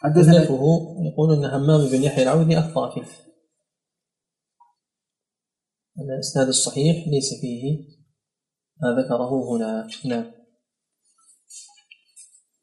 [0.00, 0.42] حدثنا
[1.06, 3.02] يقول أن همام بن يحيى العودي أخطأ فيه.
[6.00, 7.78] الإسناد الصحيح ليس فيه
[8.82, 9.88] ما ذكره هنا.
[10.04, 10.24] نعم.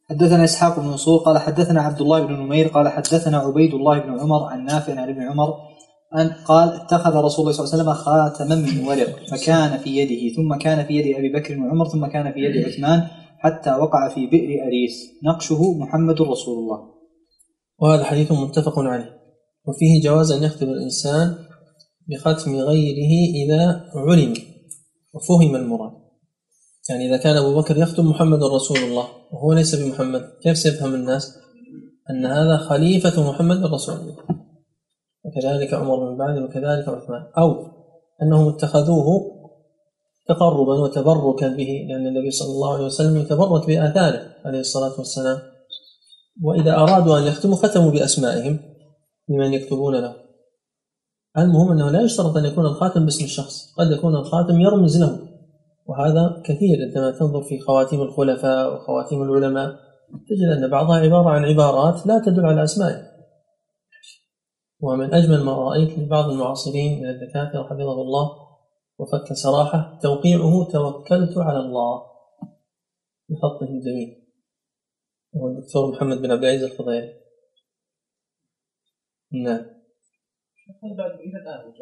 [0.10, 4.20] حدثنا إسحاق بن منصور قال حدثنا عبد الله بن نمير قال حدثنا عبيد الله بن
[4.20, 5.54] عمر عن نافع عن ابن عمر
[6.16, 10.36] أن قال اتخذ رسول الله صلى الله عليه وسلم خاتما من ورق فكان في يده
[10.36, 13.08] ثم كان في يد أبي بكر وعمر ثم كان في يد عثمان
[13.40, 15.12] حتى وقع في بئر أريس.
[15.24, 16.95] نقشه محمد رسول الله.
[17.80, 19.16] وهذا حديث متفق عليه.
[19.68, 21.36] وفيه جواز أن يختم الإنسان
[22.08, 24.34] بختم غيره إذا علم
[25.14, 25.92] وفهم المراد.
[26.90, 31.38] يعني إذا كان أبو بكر يختم محمد رسول الله وهو ليس بمحمد كيف سيفهم الناس
[32.10, 34.16] أن هذا خليفة محمد رسول الله؟
[35.26, 37.24] وكذلك عمر بن بعده وكذلك عثمان.
[37.38, 37.68] أو
[38.24, 39.36] أنهم اتخذوه
[40.28, 45.38] تقربا وتبركا به لأن النبي صلى الله عليه وسلم يتبرك بآثاره عليه الصلاة والسلام.
[46.44, 48.60] وإذا أرادوا أن يختموا ختموا بأسمائهم
[49.30, 50.16] لمن يكتبون له.
[51.38, 55.20] المهم أنه لا يشترط أن يكون الخاتم باسم الشخص قد يكون الخاتم يرمز له.
[55.86, 59.76] وهذا كثير عندما تنظر في خواتيم الخلفاء وخواتيم العلماء
[60.30, 63.02] تجد أن بعضها عبارة عن عبارات لا تدل على أسمائه.
[64.80, 68.32] ومن أجمل ما رأيت لبعض المعاصرين من الدكاترة حفظه الله
[69.00, 72.02] وفك سراحة توقيعه توكلت على الله.
[73.30, 74.25] بخطه الجميل.
[75.38, 77.22] هو الدكتور محمد بن عبد العزيز الفضيلي
[79.32, 79.66] نعم.
[81.20, 81.74] إلى الآن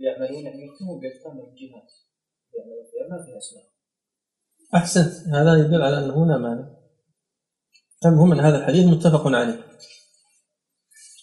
[0.00, 0.46] يعملون
[1.48, 1.92] الجهات
[3.10, 3.64] ما فيها أسماء.
[4.74, 5.28] أحسنت.
[5.28, 6.78] هذا يدل على أنه لا مانع
[8.06, 9.64] المهم أن هذا الحديث؟ متفق عليه.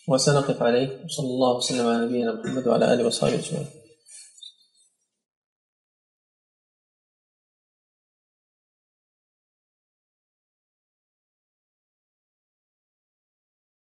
[0.10, 1.04] وسنقف عليه.
[1.06, 3.85] وصلى الله وسلم على نبينا محمد وعلى آله وصحبه أجمعين.